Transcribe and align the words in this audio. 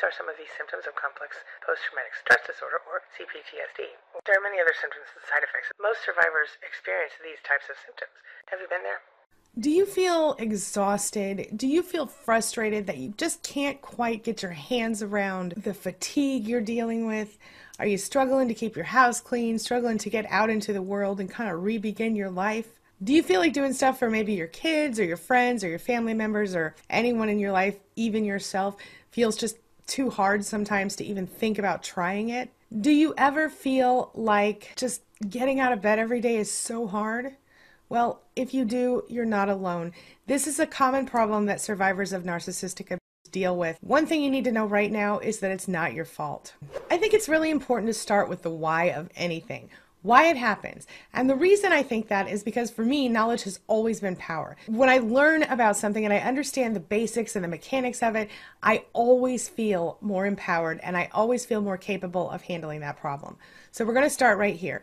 These 0.00 0.16
are 0.16 0.16
some 0.16 0.32
of 0.32 0.36
the 0.40 0.48
symptoms 0.56 0.88
of 0.88 0.96
complex 0.96 1.36
post 1.60 1.84
traumatic 1.84 2.16
stress 2.16 2.40
disorder, 2.48 2.80
or 2.88 3.04
CPTSD. 3.20 3.84
There 4.24 4.32
are 4.32 4.40
many 4.40 4.56
other 4.56 4.72
symptoms 4.80 5.04
and 5.12 5.20
side 5.28 5.44
effects. 5.44 5.68
Most 5.76 6.00
survivors 6.00 6.56
experience 6.64 7.12
these 7.20 7.36
types 7.44 7.68
of 7.68 7.76
symptoms. 7.84 8.16
Have 8.48 8.64
you 8.64 8.68
been 8.72 8.80
there? 8.80 9.04
Do 9.60 9.68
you 9.68 9.84
feel 9.84 10.36
exhausted? 10.38 11.52
Do 11.54 11.68
you 11.68 11.82
feel 11.82 12.06
frustrated 12.06 12.86
that 12.86 12.96
you 12.96 13.12
just 13.18 13.42
can't 13.42 13.82
quite 13.82 14.24
get 14.24 14.40
your 14.40 14.56
hands 14.56 15.02
around 15.02 15.52
the 15.52 15.74
fatigue 15.74 16.48
you're 16.48 16.64
dealing 16.64 17.04
with? 17.04 17.36
Are 17.78 17.84
you 17.84 17.98
struggling 17.98 18.48
to 18.48 18.56
keep 18.56 18.76
your 18.76 18.88
house 18.88 19.20
clean, 19.20 19.58
struggling 19.58 19.98
to 19.98 20.08
get 20.08 20.24
out 20.32 20.48
into 20.48 20.72
the 20.72 20.80
world 20.80 21.20
and 21.20 21.28
kind 21.28 21.52
of 21.52 21.62
re 21.62 21.76
begin 21.76 22.16
your 22.16 22.30
life? 22.30 22.80
Do 23.04 23.12
you 23.12 23.22
feel 23.22 23.40
like 23.40 23.52
doing 23.52 23.74
stuff 23.74 23.98
for 23.98 24.08
maybe 24.08 24.32
your 24.32 24.48
kids 24.48 24.98
or 24.98 25.04
your 25.04 25.18
friends 25.18 25.62
or 25.62 25.68
your 25.68 25.78
family 25.78 26.14
members 26.14 26.54
or 26.54 26.74
anyone 26.88 27.28
in 27.28 27.38
your 27.38 27.52
life, 27.52 27.76
even 27.96 28.24
yourself, 28.24 28.76
feels 29.10 29.36
just 29.36 29.58
too 29.90 30.08
hard 30.08 30.44
sometimes 30.44 30.96
to 30.96 31.04
even 31.04 31.26
think 31.26 31.58
about 31.58 31.82
trying 31.82 32.30
it? 32.30 32.50
Do 32.80 32.90
you 32.90 33.12
ever 33.18 33.50
feel 33.50 34.10
like 34.14 34.72
just 34.76 35.02
getting 35.28 35.60
out 35.60 35.72
of 35.72 35.82
bed 35.82 35.98
every 35.98 36.20
day 36.20 36.36
is 36.36 36.50
so 36.50 36.86
hard? 36.86 37.36
Well, 37.88 38.22
if 38.36 38.54
you 38.54 38.64
do, 38.64 39.02
you're 39.08 39.24
not 39.26 39.48
alone. 39.48 39.92
This 40.26 40.46
is 40.46 40.60
a 40.60 40.66
common 40.66 41.04
problem 41.04 41.46
that 41.46 41.60
survivors 41.60 42.12
of 42.12 42.22
narcissistic 42.22 42.86
abuse 42.86 43.00
deal 43.32 43.56
with. 43.56 43.76
One 43.80 44.06
thing 44.06 44.22
you 44.22 44.30
need 44.30 44.44
to 44.44 44.52
know 44.52 44.66
right 44.66 44.90
now 44.90 45.18
is 45.18 45.40
that 45.40 45.50
it's 45.50 45.68
not 45.68 45.92
your 45.92 46.04
fault. 46.04 46.54
I 46.90 46.96
think 46.96 47.12
it's 47.12 47.28
really 47.28 47.50
important 47.50 47.88
to 47.88 47.94
start 47.94 48.28
with 48.28 48.42
the 48.42 48.50
why 48.50 48.84
of 48.84 49.10
anything 49.16 49.70
why 50.02 50.26
it 50.26 50.36
happens. 50.36 50.86
And 51.12 51.28
the 51.28 51.34
reason 51.34 51.72
I 51.72 51.82
think 51.82 52.08
that 52.08 52.28
is 52.28 52.42
because 52.42 52.70
for 52.70 52.84
me, 52.84 53.08
knowledge 53.08 53.42
has 53.42 53.60
always 53.66 54.00
been 54.00 54.16
power. 54.16 54.56
When 54.66 54.88
I 54.88 54.98
learn 54.98 55.42
about 55.44 55.76
something 55.76 56.04
and 56.04 56.14
I 56.14 56.18
understand 56.18 56.74
the 56.74 56.80
basics 56.80 57.36
and 57.36 57.44
the 57.44 57.48
mechanics 57.48 58.02
of 58.02 58.16
it, 58.16 58.30
I 58.62 58.84
always 58.92 59.48
feel 59.48 59.98
more 60.00 60.26
empowered 60.26 60.80
and 60.82 60.96
I 60.96 61.08
always 61.12 61.44
feel 61.44 61.60
more 61.60 61.76
capable 61.76 62.30
of 62.30 62.42
handling 62.42 62.80
that 62.80 62.96
problem. 62.96 63.36
So 63.72 63.84
we're 63.84 63.94
going 63.94 64.06
to 64.06 64.10
start 64.10 64.38
right 64.38 64.56
here. 64.56 64.82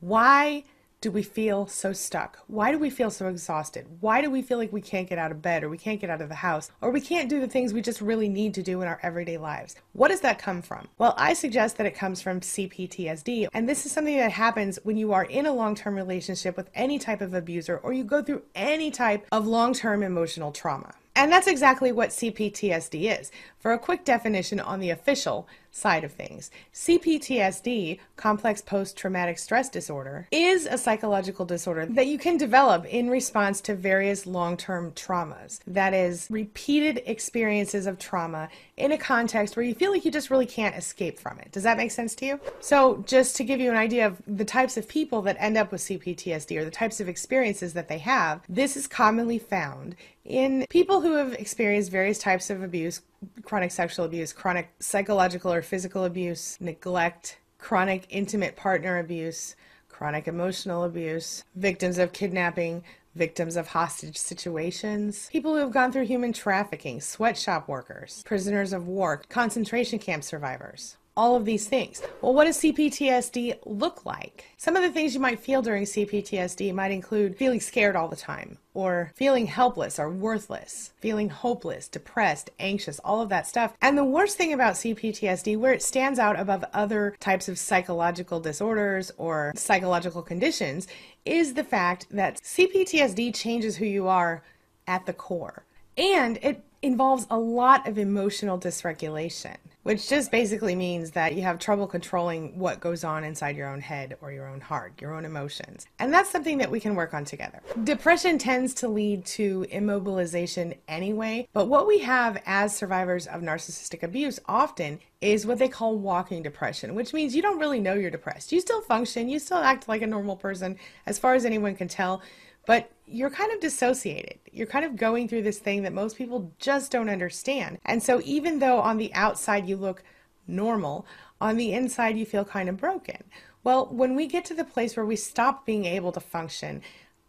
Why 0.00 0.64
do 1.00 1.12
we 1.12 1.22
feel 1.22 1.68
so 1.68 1.92
stuck? 1.92 2.40
Why 2.48 2.72
do 2.72 2.78
we 2.78 2.90
feel 2.90 3.10
so 3.10 3.28
exhausted? 3.28 3.86
Why 4.00 4.20
do 4.20 4.30
we 4.30 4.42
feel 4.42 4.58
like 4.58 4.72
we 4.72 4.80
can't 4.80 5.08
get 5.08 5.16
out 5.18 5.30
of 5.30 5.40
bed 5.40 5.62
or 5.62 5.68
we 5.68 5.78
can't 5.78 6.00
get 6.00 6.10
out 6.10 6.20
of 6.20 6.28
the 6.28 6.34
house 6.34 6.72
or 6.80 6.90
we 6.90 7.00
can't 7.00 7.28
do 7.28 7.38
the 7.38 7.46
things 7.46 7.72
we 7.72 7.82
just 7.82 8.00
really 8.00 8.28
need 8.28 8.52
to 8.54 8.64
do 8.64 8.82
in 8.82 8.88
our 8.88 8.98
everyday 9.00 9.38
lives? 9.38 9.76
What 9.92 10.08
does 10.08 10.22
that 10.22 10.40
come 10.40 10.60
from? 10.60 10.88
Well, 10.98 11.14
I 11.16 11.34
suggest 11.34 11.76
that 11.76 11.86
it 11.86 11.94
comes 11.94 12.20
from 12.20 12.40
CPTSD. 12.40 13.46
And 13.54 13.68
this 13.68 13.86
is 13.86 13.92
something 13.92 14.16
that 14.16 14.32
happens 14.32 14.80
when 14.82 14.96
you 14.96 15.12
are 15.12 15.24
in 15.24 15.46
a 15.46 15.52
long 15.52 15.76
term 15.76 15.94
relationship 15.94 16.56
with 16.56 16.68
any 16.74 16.98
type 16.98 17.20
of 17.20 17.32
abuser 17.32 17.78
or 17.78 17.92
you 17.92 18.02
go 18.02 18.20
through 18.20 18.42
any 18.56 18.90
type 18.90 19.24
of 19.30 19.46
long 19.46 19.74
term 19.74 20.02
emotional 20.02 20.50
trauma. 20.50 20.94
And 21.14 21.32
that's 21.32 21.48
exactly 21.48 21.90
what 21.90 22.10
CPTSD 22.10 23.18
is. 23.20 23.32
For 23.58 23.72
a 23.72 23.78
quick 23.78 24.04
definition 24.04 24.60
on 24.60 24.78
the 24.78 24.90
official 24.90 25.48
side 25.78 26.04
of 26.04 26.12
things, 26.12 26.50
CPTSD, 26.74 27.98
complex 28.16 28.60
post 28.60 28.96
traumatic 28.96 29.38
stress 29.38 29.68
disorder, 29.68 30.26
is 30.30 30.66
a 30.66 30.76
psychological 30.76 31.44
disorder 31.44 31.86
that 31.86 32.06
you 32.06 32.18
can 32.18 32.36
develop 32.36 32.84
in 32.86 33.08
response 33.08 33.60
to 33.62 33.74
various 33.74 34.26
long 34.26 34.56
term 34.56 34.92
traumas. 34.92 35.60
That 35.66 35.94
is, 35.94 36.26
repeated 36.30 37.02
experiences 37.06 37.86
of 37.86 37.98
trauma 37.98 38.48
in 38.76 38.92
a 38.92 38.98
context 38.98 39.56
where 39.56 39.64
you 39.64 39.74
feel 39.74 39.92
like 39.92 40.04
you 40.04 40.10
just 40.10 40.30
really 40.30 40.46
can't 40.46 40.76
escape 40.76 41.18
from 41.18 41.38
it. 41.38 41.52
Does 41.52 41.62
that 41.62 41.76
make 41.76 41.90
sense 41.90 42.14
to 42.16 42.26
you? 42.26 42.40
So, 42.60 43.04
just 43.06 43.36
to 43.36 43.44
give 43.44 43.60
you 43.60 43.70
an 43.70 43.76
idea 43.76 44.06
of 44.06 44.20
the 44.26 44.44
types 44.44 44.76
of 44.76 44.88
people 44.88 45.22
that 45.22 45.36
end 45.38 45.56
up 45.56 45.72
with 45.72 45.80
CPTSD 45.80 46.58
or 46.58 46.64
the 46.64 46.70
types 46.70 47.00
of 47.00 47.08
experiences 47.08 47.72
that 47.74 47.88
they 47.88 47.98
have, 47.98 48.42
this 48.48 48.76
is 48.76 48.86
commonly 48.86 49.38
found 49.38 49.96
in 50.28 50.66
people 50.68 51.00
who 51.00 51.14
have 51.14 51.32
experienced 51.32 51.90
various 51.90 52.18
types 52.18 52.50
of 52.50 52.62
abuse 52.62 53.00
chronic 53.42 53.72
sexual 53.72 54.04
abuse, 54.04 54.32
chronic 54.32 54.70
psychological 54.78 55.52
or 55.52 55.62
physical 55.62 56.04
abuse, 56.04 56.56
neglect, 56.60 57.38
chronic 57.58 58.06
intimate 58.10 58.54
partner 58.54 58.98
abuse, 58.98 59.56
chronic 59.88 60.28
emotional 60.28 60.84
abuse, 60.84 61.42
victims 61.56 61.98
of 61.98 62.12
kidnapping, 62.12 62.84
victims 63.16 63.56
of 63.56 63.66
hostage 63.66 64.16
situations, 64.16 65.28
people 65.32 65.54
who 65.54 65.60
have 65.60 65.72
gone 65.72 65.90
through 65.90 66.04
human 66.04 66.32
trafficking, 66.32 67.00
sweatshop 67.00 67.66
workers, 67.66 68.22
prisoners 68.24 68.72
of 68.72 68.86
war, 68.86 69.20
concentration 69.28 69.98
camp 69.98 70.22
survivors 70.22 70.96
all 71.18 71.34
of 71.34 71.44
these 71.44 71.66
things. 71.66 72.00
Well, 72.22 72.32
what 72.32 72.44
does 72.44 72.58
CPTSD 72.58 73.58
look 73.66 74.06
like? 74.06 74.44
Some 74.56 74.76
of 74.76 74.82
the 74.82 74.90
things 74.90 75.14
you 75.14 75.20
might 75.20 75.40
feel 75.40 75.60
during 75.60 75.82
CPTSD 75.82 76.72
might 76.72 76.92
include 76.92 77.36
feeling 77.36 77.58
scared 77.58 77.96
all 77.96 78.06
the 78.06 78.14
time, 78.14 78.56
or 78.72 79.10
feeling 79.16 79.46
helpless 79.46 79.98
or 79.98 80.08
worthless, 80.08 80.92
feeling 81.00 81.28
hopeless, 81.28 81.88
depressed, 81.88 82.50
anxious, 82.60 83.00
all 83.00 83.20
of 83.20 83.30
that 83.30 83.48
stuff. 83.48 83.76
And 83.82 83.98
the 83.98 84.04
worst 84.04 84.36
thing 84.36 84.52
about 84.52 84.74
CPTSD, 84.74 85.58
where 85.58 85.72
it 85.72 85.82
stands 85.82 86.20
out 86.20 86.38
above 86.38 86.64
other 86.72 87.16
types 87.18 87.48
of 87.48 87.58
psychological 87.58 88.38
disorders 88.38 89.10
or 89.18 89.52
psychological 89.56 90.22
conditions, 90.22 90.86
is 91.24 91.54
the 91.54 91.64
fact 91.64 92.06
that 92.12 92.40
CPTSD 92.40 93.34
changes 93.34 93.76
who 93.76 93.86
you 93.86 94.06
are 94.06 94.44
at 94.86 95.04
the 95.04 95.12
core. 95.12 95.64
And 95.96 96.38
it 96.42 96.62
involves 96.80 97.26
a 97.28 97.36
lot 97.36 97.88
of 97.88 97.98
emotional 97.98 98.56
dysregulation 98.56 99.56
which 99.88 100.06
just 100.06 100.30
basically 100.30 100.74
means 100.74 101.12
that 101.12 101.34
you 101.34 101.40
have 101.40 101.58
trouble 101.58 101.86
controlling 101.86 102.58
what 102.58 102.78
goes 102.78 103.04
on 103.04 103.24
inside 103.24 103.56
your 103.56 103.66
own 103.66 103.80
head 103.80 104.18
or 104.20 104.30
your 104.30 104.46
own 104.46 104.60
heart, 104.60 104.92
your 105.00 105.14
own 105.14 105.24
emotions. 105.24 105.86
And 105.98 106.12
that's 106.12 106.28
something 106.28 106.58
that 106.58 106.70
we 106.70 106.78
can 106.78 106.94
work 106.94 107.14
on 107.14 107.24
together. 107.24 107.62
Depression 107.84 108.36
tends 108.36 108.74
to 108.74 108.88
lead 108.88 109.24
to 109.24 109.64
immobilization 109.72 110.76
anyway, 110.88 111.48
but 111.54 111.68
what 111.68 111.86
we 111.86 112.00
have 112.00 112.42
as 112.44 112.76
survivors 112.76 113.26
of 113.28 113.40
narcissistic 113.40 114.02
abuse 114.02 114.38
often 114.44 115.00
is 115.22 115.46
what 115.46 115.58
they 115.58 115.68
call 115.68 115.96
walking 115.96 116.42
depression, 116.42 116.94
which 116.94 117.14
means 117.14 117.34
you 117.34 117.40
don't 117.40 117.58
really 117.58 117.80
know 117.80 117.94
you're 117.94 118.10
depressed. 118.10 118.52
You 118.52 118.60
still 118.60 118.82
function, 118.82 119.26
you 119.30 119.38
still 119.38 119.56
act 119.56 119.88
like 119.88 120.02
a 120.02 120.06
normal 120.06 120.36
person 120.36 120.76
as 121.06 121.18
far 121.18 121.32
as 121.32 121.46
anyone 121.46 121.74
can 121.74 121.88
tell 121.88 122.20
but 122.66 122.90
you're 123.06 123.30
kind 123.30 123.52
of 123.52 123.60
dissociated. 123.60 124.38
You're 124.52 124.66
kind 124.66 124.84
of 124.84 124.96
going 124.96 125.28
through 125.28 125.42
this 125.42 125.58
thing 125.58 125.82
that 125.82 125.92
most 125.92 126.16
people 126.16 126.52
just 126.58 126.92
don't 126.92 127.08
understand. 127.08 127.78
And 127.84 128.02
so, 128.02 128.20
even 128.24 128.58
though 128.58 128.80
on 128.80 128.98
the 128.98 129.12
outside 129.14 129.68
you 129.68 129.76
look 129.76 130.02
normal, 130.46 131.06
on 131.40 131.56
the 131.56 131.72
inside 131.72 132.18
you 132.18 132.26
feel 132.26 132.44
kind 132.44 132.68
of 132.68 132.76
broken. 132.76 133.22
Well, 133.64 133.86
when 133.86 134.14
we 134.14 134.26
get 134.26 134.44
to 134.46 134.54
the 134.54 134.64
place 134.64 134.96
where 134.96 135.06
we 135.06 135.16
stop 135.16 135.66
being 135.66 135.84
able 135.84 136.12
to 136.12 136.20
function, 136.20 136.82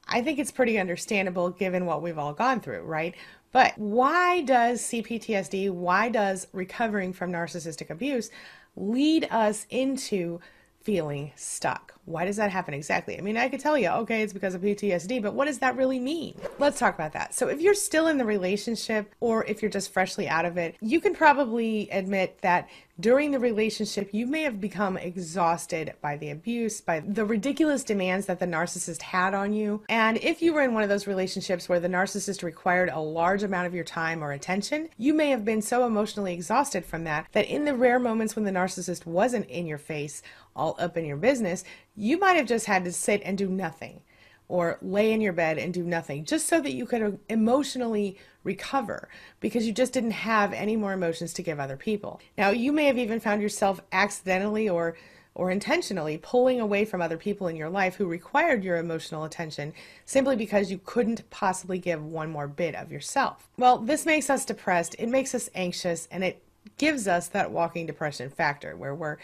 I 0.08 0.22
think 0.22 0.40
it's 0.40 0.52
pretty 0.52 0.80
understandable 0.80 1.50
given 1.50 1.86
what 1.86 2.02
we've 2.02 2.18
all 2.18 2.34
gone 2.34 2.62
through, 2.62 2.82
right? 2.82 3.16
But 3.52 3.78
why 3.78 4.42
does 4.42 4.82
CPTSD, 4.82 5.72
why 5.72 6.10
does 6.10 6.48
recovering 6.54 7.14
from 7.14 7.32
narcissistic 7.32 7.90
abuse 7.90 8.30
lead 8.76 9.28
us 9.32 9.66
into 9.70 10.40
feeling 10.82 11.32
stuck. 11.36 11.99
Why 12.10 12.26
does 12.26 12.38
that 12.38 12.50
happen 12.50 12.74
exactly? 12.74 13.20
I 13.20 13.22
mean, 13.22 13.38
I 13.38 13.50
could 13.50 13.60
tell 13.60 13.78
you, 13.78 13.90
okay, 13.90 14.24
it's 14.24 14.34
because 14.34 14.56
of 14.56 14.62
PTSD, 14.62 15.22
but 15.22 15.36
what 15.36 15.46
does 15.46 15.60
that 15.60 15.78
really 15.78 16.00
mean? 16.00 16.34
Let's 16.58 16.80
talk 16.80 16.96
about 16.96 17.14
that. 17.14 17.36
So, 17.36 17.50
if 17.50 17.62
you're 17.62 17.76
still 17.76 18.08
in 18.08 18.18
the 18.18 18.26
relationship 18.26 19.14
or 19.20 19.46
if 19.46 19.62
you're 19.62 19.70
just 19.70 19.94
freshly 19.94 20.28
out 20.28 20.46
of 20.46 20.58
it, 20.58 20.76
you 20.82 21.00
can 21.02 21.14
probably 21.14 21.88
admit 21.92 22.40
that 22.42 22.68
during 23.00 23.32
the 23.32 23.40
relationship, 23.40 24.10
you 24.12 24.28
may 24.28 24.42
have 24.42 24.60
become 24.60 24.98
exhausted 24.98 25.94
by 26.02 26.18
the 26.18 26.32
abuse, 26.32 26.82
by 26.82 27.00
the 27.00 27.24
ridiculous 27.24 27.84
demands 27.84 28.26
that 28.26 28.40
the 28.40 28.46
narcissist 28.46 29.02
had 29.02 29.34
on 29.34 29.54
you. 29.54 29.84
And 29.88 30.18
if 30.18 30.42
you 30.42 30.54
were 30.54 30.64
in 30.64 30.74
one 30.74 30.84
of 30.84 30.90
those 30.90 31.08
relationships 31.08 31.70
where 31.70 31.80
the 31.80 31.88
narcissist 31.88 32.44
required 32.44 32.90
a 32.90 33.00
large 33.00 33.44
amount 33.44 33.68
of 33.68 33.74
your 33.74 33.86
time 33.86 34.22
or 34.22 34.34
attention, 34.34 34.90
you 34.98 35.14
may 35.14 35.30
have 35.30 35.46
been 35.46 35.62
so 35.62 35.86
emotionally 35.86 36.34
exhausted 36.34 36.84
from 36.84 37.06
that 37.06 37.28
that 37.32 37.46
in 37.46 37.64
the 37.64 37.76
rare 37.76 38.00
moments 38.00 38.36
when 38.36 38.44
the 38.44 38.52
narcissist 38.52 39.06
wasn't 39.06 39.48
in 39.48 39.66
your 39.66 39.78
face, 39.78 40.22
all 40.54 40.76
up 40.78 40.98
in 40.98 41.06
your 41.06 41.16
business, 41.16 41.64
you 42.00 42.18
might 42.18 42.38
have 42.38 42.48
just 42.48 42.66
had 42.66 42.86
to 42.86 42.92
sit 42.94 43.22
and 43.26 43.38
do 43.38 43.50
nothing 43.50 44.02
or 44.48 44.80
lay 44.82 45.12
in 45.12 45.22
your 45.22 45.34
bed 45.34 45.58
and 45.58 45.74
do 45.74 45.84
nothing 45.84 46.24
just 46.24 46.48
so 46.48 46.62
that 46.62 46.72
you 46.72 46.86
could 46.86 47.20
emotionally 47.30 48.18
recover 48.44 49.10
because 49.42 49.68
you 49.68 49.74
just 49.74 49.94
didn't 49.94 50.12
have 50.12 50.54
any 50.54 50.76
more 50.76 50.94
emotions 50.94 51.34
to 51.34 51.44
give 51.44 51.60
other 51.60 51.78
people. 51.78 52.20
Now, 52.38 52.50
you 52.50 52.72
may 52.72 52.86
have 52.86 52.98
even 52.98 53.20
found 53.20 53.42
yourself 53.42 53.82
accidentally 53.92 54.68
or 54.68 54.96
or 55.36 55.52
intentionally 55.52 56.18
pulling 56.18 56.60
away 56.60 56.84
from 56.84 57.02
other 57.02 57.16
people 57.16 57.48
in 57.48 57.56
your 57.56 57.70
life 57.70 57.96
who 57.96 58.06
required 58.06 58.64
your 58.64 58.78
emotional 58.78 59.24
attention 59.24 59.72
simply 60.04 60.36
because 60.36 60.72
you 60.72 60.82
couldn't 60.84 61.30
possibly 61.30 61.78
give 61.78 62.04
one 62.04 62.30
more 62.30 62.48
bit 62.48 62.76
of 62.76 62.92
yourself. 62.92 63.48
Well, 63.56 63.78
this 63.78 64.06
makes 64.06 64.30
us 64.30 64.44
depressed, 64.44 64.96
it 65.00 65.08
makes 65.08 65.34
us 65.36 65.50
anxious, 65.54 66.08
and 66.12 66.24
it 66.24 66.44
gives 66.78 67.08
us 67.08 67.28
that 67.30 67.52
walking 67.52 67.86
depression 67.86 68.30
factor 68.30 68.76
where 68.76 68.96
we're 68.96 69.18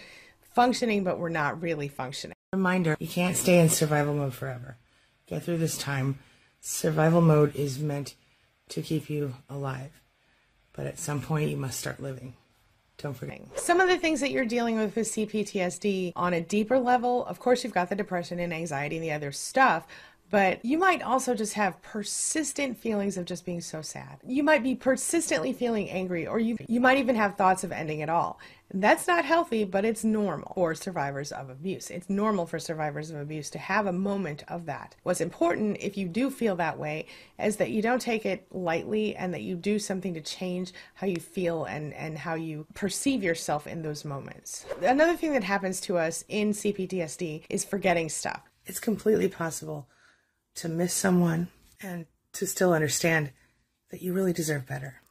functioning 0.53 1.03
but 1.03 1.19
we're 1.19 1.29
not 1.29 1.61
really 1.61 1.89
functioning. 1.89 2.34
Reminder 2.55 2.95
you 2.99 3.07
can't 3.07 3.35
stay 3.35 3.59
in 3.59 3.67
survival 3.67 4.13
mode 4.13 4.33
forever 4.33 4.77
get 5.27 5.43
through 5.43 5.57
this 5.57 5.77
time. 5.77 6.19
Survival 6.61 7.21
mode 7.21 7.55
is 7.55 7.79
meant 7.79 8.15
to 8.69 8.81
keep 8.81 9.09
you 9.09 9.35
alive, 9.49 10.01
but 10.73 10.87
at 10.87 10.97
some 10.97 11.21
point 11.21 11.49
you 11.49 11.57
must 11.57 11.79
start 11.79 11.99
living. 11.99 12.33
Don't 12.97 13.13
forget. 13.13 13.41
Some 13.59 13.81
of 13.81 13.89
the 13.89 13.97
things 13.97 14.21
that 14.21 14.31
you're 14.31 14.45
dealing 14.45 14.77
with 14.77 14.95
with 14.95 15.07
CPTSD 15.07 16.13
on 16.15 16.33
a 16.33 16.41
deeper 16.41 16.79
level, 16.79 17.25
of 17.25 17.39
course, 17.39 17.63
you've 17.63 17.73
got 17.73 17.89
the 17.89 17.95
depression 17.95 18.39
and 18.39 18.53
anxiety 18.53 18.95
and 18.95 19.03
the 19.03 19.11
other 19.11 19.33
stuff, 19.33 19.85
but 20.29 20.63
you 20.65 20.77
might 20.77 21.01
also 21.01 21.35
just 21.35 21.53
have 21.53 21.81
persistent 21.81 22.77
feelings 22.77 23.17
of 23.17 23.25
just 23.25 23.45
being 23.45 23.61
so 23.61 23.81
sad. 23.81 24.19
You 24.25 24.43
might 24.43 24.63
be 24.63 24.75
persistently 24.75 25.53
feeling 25.53 25.89
angry, 25.89 26.27
or 26.27 26.39
you, 26.39 26.57
you 26.67 26.79
might 26.79 26.97
even 26.97 27.15
have 27.15 27.35
thoughts 27.35 27.63
of 27.63 27.71
ending 27.71 27.99
it 27.99 28.09
all. 28.09 28.39
That's 28.73 29.07
not 29.07 29.23
healthy, 29.23 29.63
but 29.63 29.85
it's 29.85 30.03
normal 30.03 30.51
for 30.55 30.73
survivors 30.73 31.31
of 31.31 31.49
abuse. 31.49 31.91
It's 31.91 32.09
normal 32.09 32.47
for 32.47 32.57
survivors 32.57 33.11
of 33.11 33.17
abuse 33.17 33.49
to 33.51 33.59
have 33.59 33.85
a 33.85 33.93
moment 33.93 34.43
of 34.47 34.65
that. 34.65 34.95
What's 35.03 35.21
important, 35.21 35.77
if 35.79 35.95
you 35.95 36.07
do 36.07 36.31
feel 36.31 36.55
that 36.55 36.79
way, 36.79 37.05
is 37.39 37.57
that 37.57 37.69
you 37.69 37.81
don't 37.81 38.01
take 38.01 38.25
it 38.25 38.47
lightly 38.51 39.15
and 39.15 39.33
that 39.33 39.43
you 39.43 39.55
do 39.55 39.77
something 39.77 40.15
to 40.15 40.21
change 40.21 40.73
how 40.95 41.05
you 41.07 41.19
feel 41.21 41.65
and, 41.65 41.93
and 41.93 42.17
how 42.17 42.33
you 42.33 42.65
perceive 42.73 43.23
yourself 43.23 43.67
in 43.67 43.83
those 43.83 44.03
moments. 44.03 44.65
Another 44.81 45.15
thing 45.15 45.33
that 45.33 45.43
happens 45.43 45.79
to 45.81 45.97
us 45.97 46.25
in 46.27 46.51
CPTSD 46.51 47.43
is 47.49 47.63
forgetting 47.63 48.09
stuff. 48.09 48.41
It's 48.65 48.79
completely 48.79 49.27
possible 49.27 49.87
to 50.55 50.69
miss 50.69 50.93
someone 50.93 51.49
and 51.81 52.05
to 52.33 52.47
still 52.47 52.73
understand 52.73 53.31
that 53.91 54.01
you 54.01 54.13
really 54.13 54.33
deserve 54.33 54.65
better. 54.65 55.01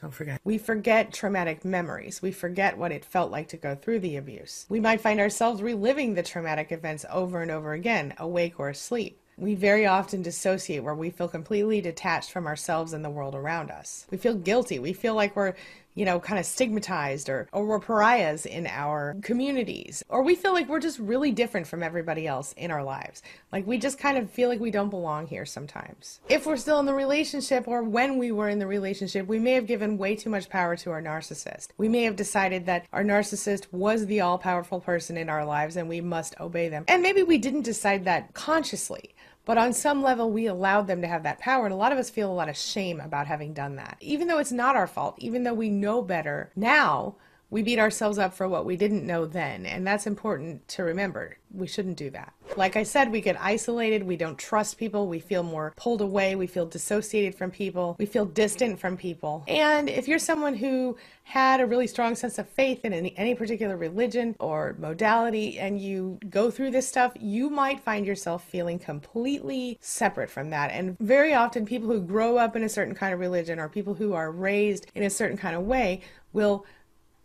Don't 0.00 0.12
forget. 0.12 0.40
We 0.42 0.58
forget 0.58 1.12
traumatic 1.12 1.64
memories. 1.64 2.20
We 2.20 2.32
forget 2.32 2.76
what 2.76 2.90
it 2.90 3.04
felt 3.04 3.30
like 3.30 3.48
to 3.48 3.56
go 3.56 3.76
through 3.76 4.00
the 4.00 4.16
abuse. 4.16 4.66
We 4.68 4.80
might 4.80 5.00
find 5.00 5.20
ourselves 5.20 5.62
reliving 5.62 6.14
the 6.14 6.24
traumatic 6.24 6.72
events 6.72 7.04
over 7.08 7.40
and 7.40 7.52
over 7.52 7.72
again, 7.72 8.14
awake 8.18 8.58
or 8.58 8.68
asleep. 8.68 9.20
We 9.38 9.54
very 9.54 9.86
often 9.86 10.22
dissociate 10.22 10.82
where 10.82 10.94
we 10.94 11.10
feel 11.10 11.28
completely 11.28 11.80
detached 11.80 12.32
from 12.32 12.46
ourselves 12.46 12.92
and 12.92 13.04
the 13.04 13.10
world 13.10 13.34
around 13.34 13.70
us. 13.70 14.06
We 14.10 14.18
feel 14.18 14.34
guilty. 14.34 14.78
We 14.78 14.92
feel 14.92 15.14
like 15.14 15.36
we're 15.36 15.54
you 15.94 16.04
know, 16.04 16.18
kind 16.18 16.38
of 16.38 16.46
stigmatized 16.46 17.28
or, 17.28 17.48
or 17.52 17.66
we're 17.66 17.80
pariahs 17.80 18.46
in 18.46 18.66
our 18.66 19.16
communities. 19.22 20.02
Or 20.08 20.22
we 20.22 20.34
feel 20.34 20.52
like 20.52 20.68
we're 20.68 20.80
just 20.80 20.98
really 20.98 21.30
different 21.30 21.66
from 21.66 21.82
everybody 21.82 22.26
else 22.26 22.54
in 22.56 22.70
our 22.70 22.82
lives. 22.82 23.22
Like 23.52 23.66
we 23.66 23.78
just 23.78 23.98
kind 23.98 24.16
of 24.16 24.30
feel 24.30 24.48
like 24.48 24.60
we 24.60 24.70
don't 24.70 24.90
belong 24.90 25.26
here 25.26 25.44
sometimes. 25.44 26.20
If 26.28 26.46
we're 26.46 26.56
still 26.56 26.80
in 26.80 26.86
the 26.86 26.94
relationship 26.94 27.68
or 27.68 27.82
when 27.82 28.18
we 28.18 28.32
were 28.32 28.48
in 28.48 28.58
the 28.58 28.66
relationship, 28.66 29.26
we 29.26 29.38
may 29.38 29.52
have 29.52 29.66
given 29.66 29.98
way 29.98 30.16
too 30.16 30.30
much 30.30 30.48
power 30.48 30.76
to 30.76 30.90
our 30.90 31.02
narcissist. 31.02 31.68
We 31.76 31.88
may 31.88 32.02
have 32.04 32.16
decided 32.16 32.66
that 32.66 32.86
our 32.92 33.04
narcissist 33.04 33.66
was 33.72 34.06
the 34.06 34.20
all 34.20 34.38
powerful 34.38 34.80
person 34.80 35.16
in 35.16 35.28
our 35.28 35.44
lives 35.44 35.76
and 35.76 35.88
we 35.88 36.00
must 36.00 36.38
obey 36.40 36.68
them. 36.68 36.84
And 36.88 37.02
maybe 37.02 37.22
we 37.22 37.38
didn't 37.38 37.62
decide 37.62 38.04
that 38.04 38.32
consciously. 38.34 39.14
But 39.44 39.58
on 39.58 39.72
some 39.72 40.02
level, 40.02 40.30
we 40.30 40.46
allowed 40.46 40.86
them 40.86 41.00
to 41.02 41.08
have 41.08 41.24
that 41.24 41.38
power. 41.38 41.64
And 41.64 41.72
a 41.72 41.76
lot 41.76 41.92
of 41.92 41.98
us 41.98 42.10
feel 42.10 42.30
a 42.30 42.34
lot 42.34 42.48
of 42.48 42.56
shame 42.56 43.00
about 43.00 43.26
having 43.26 43.52
done 43.52 43.76
that. 43.76 43.96
Even 44.00 44.28
though 44.28 44.38
it's 44.38 44.52
not 44.52 44.76
our 44.76 44.86
fault, 44.86 45.16
even 45.18 45.42
though 45.42 45.54
we 45.54 45.68
know 45.68 46.00
better 46.02 46.50
now, 46.54 47.16
we 47.52 47.62
beat 47.62 47.78
ourselves 47.78 48.16
up 48.16 48.32
for 48.32 48.48
what 48.48 48.64
we 48.64 48.76
didn't 48.78 49.06
know 49.06 49.26
then. 49.26 49.66
And 49.66 49.86
that's 49.86 50.06
important 50.06 50.66
to 50.68 50.84
remember. 50.84 51.36
We 51.52 51.66
shouldn't 51.66 51.98
do 51.98 52.08
that. 52.08 52.32
Like 52.56 52.76
I 52.76 52.82
said, 52.82 53.12
we 53.12 53.20
get 53.20 53.36
isolated. 53.38 54.02
We 54.02 54.16
don't 54.16 54.38
trust 54.38 54.78
people. 54.78 55.06
We 55.06 55.20
feel 55.20 55.42
more 55.42 55.74
pulled 55.76 56.00
away. 56.00 56.34
We 56.34 56.46
feel 56.46 56.64
dissociated 56.64 57.34
from 57.34 57.50
people. 57.50 57.94
We 57.98 58.06
feel 58.06 58.24
distant 58.24 58.80
from 58.80 58.96
people. 58.96 59.44
And 59.48 59.90
if 59.90 60.08
you're 60.08 60.18
someone 60.18 60.54
who 60.54 60.96
had 61.24 61.60
a 61.60 61.66
really 61.66 61.86
strong 61.86 62.14
sense 62.14 62.38
of 62.38 62.48
faith 62.48 62.86
in 62.86 62.94
any, 62.94 63.14
any 63.18 63.34
particular 63.34 63.76
religion 63.76 64.34
or 64.40 64.74
modality 64.78 65.58
and 65.58 65.78
you 65.78 66.18
go 66.30 66.50
through 66.50 66.70
this 66.70 66.88
stuff, 66.88 67.12
you 67.20 67.50
might 67.50 67.80
find 67.80 68.06
yourself 68.06 68.44
feeling 68.44 68.78
completely 68.78 69.76
separate 69.82 70.30
from 70.30 70.48
that. 70.50 70.70
And 70.70 70.98
very 71.00 71.34
often, 71.34 71.66
people 71.66 71.90
who 71.90 72.00
grow 72.00 72.38
up 72.38 72.56
in 72.56 72.62
a 72.62 72.68
certain 72.70 72.94
kind 72.94 73.12
of 73.12 73.20
religion 73.20 73.58
or 73.58 73.68
people 73.68 73.92
who 73.92 74.14
are 74.14 74.32
raised 74.32 74.86
in 74.94 75.02
a 75.02 75.10
certain 75.10 75.36
kind 75.36 75.54
of 75.54 75.64
way 75.64 76.00
will 76.32 76.64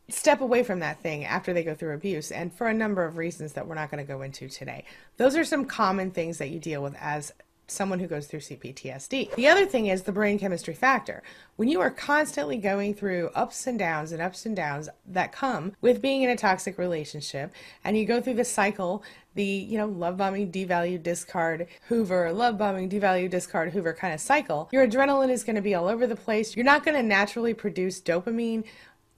step 0.10 0.42
away 0.42 0.64
from 0.64 0.80
that 0.80 1.02
thing 1.02 1.26
after 1.26 1.54
they 1.54 1.64
go 1.64 1.76
through 1.76 1.94
abuse 1.94 2.32
and 2.32 2.54
for 2.54 2.68
a 2.68 2.74
number 2.74 3.04
of 3.04 3.18
reasons 3.18 3.54
that 3.54 3.68
we're 3.68 3.76
not 3.76 3.92
going 3.92 4.06
to 4.06 4.08
go 4.08 4.22
into 4.22 4.48
today. 4.48 4.86
Those 5.18 5.36
are 5.36 5.44
some 5.44 5.66
common 5.66 6.12
things 6.12 6.38
that 6.38 6.50
you 6.50 6.60
deal 6.60 6.82
with 6.82 6.96
as 7.00 7.34
someone 7.68 8.00
who 8.00 8.08
goes 8.08 8.28
through 8.28 8.40
CPTSD. 8.40 9.36
The 9.36 9.48
other 9.48 9.66
thing 9.66 9.88
is 9.88 10.04
the 10.04 10.12
brain 10.12 10.40
chemistry 10.40 10.74
factor. 10.74 11.22
When 11.58 11.68
you 11.68 11.82
are 11.82 11.90
constantly 11.90 12.58
going 12.58 12.94
through 12.94 13.30
ups 13.36 13.68
and 13.68 13.78
downs 13.78 14.12
and 14.12 14.22
ups 14.22 14.46
and 14.46 14.56
downs 14.56 14.90
that 15.08 15.34
come 15.34 15.74
with 15.82 16.02
being 16.02 16.22
in 16.22 16.30
a 16.30 16.38
toxic 16.38 16.78
relationship 16.78 17.52
and 17.84 17.98
you 17.98 18.06
go 18.06 18.22
through 18.22 18.36
the 18.36 18.46
cycle, 18.46 19.04
the, 19.36 19.44
you 19.44 19.78
know, 19.78 19.88
love 19.88 20.18
bombing, 20.18 20.52
devalue, 20.52 21.02
discard, 21.02 21.68
hoover, 21.90 22.32
love 22.32 22.58
bombing, 22.58 22.90
devalue, 22.90 23.30
discard, 23.30 23.72
hoover 23.72 23.94
kind 23.94 24.14
of 24.14 24.22
cycle, 24.22 24.70
your 24.72 24.88
adrenaline 24.88 25.30
is 25.30 25.44
going 25.44 25.58
to 25.58 25.62
be 25.62 25.76
all 25.76 25.88
over 25.88 26.08
the 26.08 26.16
place. 26.16 26.56
You're 26.56 26.66
not 26.66 26.86
going 26.86 26.96
to 26.96 27.04
naturally 27.04 27.54
produce 27.54 28.00
dopamine 28.00 28.64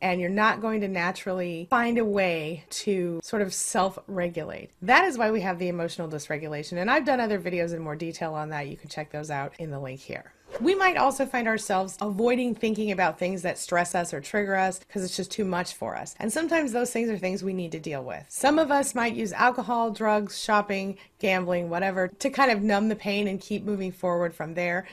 and 0.02 0.22
you're 0.22 0.30
not 0.30 0.62
going 0.62 0.82
to 0.82 0.88
naturally 0.88 1.68
find 1.70 1.98
a 1.98 2.06
way 2.06 2.64
to 2.70 3.20
sort 3.24 3.42
of 3.42 3.54
self 3.54 4.00
regulate. 4.08 4.70
That 4.82 5.06
is 5.06 5.18
why 5.18 5.32
we 5.32 5.42
have 5.42 5.60
the 5.60 5.68
emotional 5.68 6.08
dysregulation. 6.08 6.78
And 6.78 6.90
I've 6.90 7.06
done 7.06 7.20
other 7.20 7.40
videos 7.40 7.74
in 7.74 7.82
more 7.82 7.96
detail 7.96 8.34
on 8.34 8.50
that. 8.50 8.68
You 8.68 8.78
can 8.78 8.90
check 8.90 9.12
those 9.12 9.30
out 9.30 9.54
in 9.60 9.72
the 9.72 9.80
link 9.80 10.00
here. 10.00 10.34
We 10.60 10.76
might 10.76 10.98
also 10.98 11.26
find 11.26 11.48
ourselves 11.48 11.96
avoiding 12.02 12.56
thinking 12.56 12.92
about 12.92 13.20
things 13.20 13.44
that 13.44 13.58
stress 13.58 13.94
us 13.96 14.14
or 14.14 14.20
trigger 14.20 14.56
us 14.56 14.80
because 14.80 15.04
it's 15.04 15.16
just 15.16 15.32
too 15.32 15.46
much 15.46 15.74
for 15.76 15.96
us. 15.96 16.16
And 16.20 16.34
sometimes 16.34 16.72
those 16.72 16.92
things 16.92 17.10
are 17.10 17.18
things 17.18 17.44
we 17.44 17.54
need 17.54 17.72
to 17.74 17.80
deal 17.80 18.04
with. 18.04 18.26
Some 18.28 18.60
of 18.60 18.72
us 18.72 18.96
might 18.96 19.14
use 19.14 19.32
alcohol, 19.32 19.92
drugs, 19.92 20.42
shopping, 20.42 20.98
gambling, 21.20 21.70
whatever 21.70 22.08
to 22.08 22.30
kind 22.30 22.52
of 22.52 22.62
numb 22.62 22.90
the 22.90 22.96
pain 22.96 23.28
and 23.28 23.40
keep 23.40 23.64
moving 23.64 23.92
forward 23.92 24.34
from 24.34 24.56
there 24.56 24.88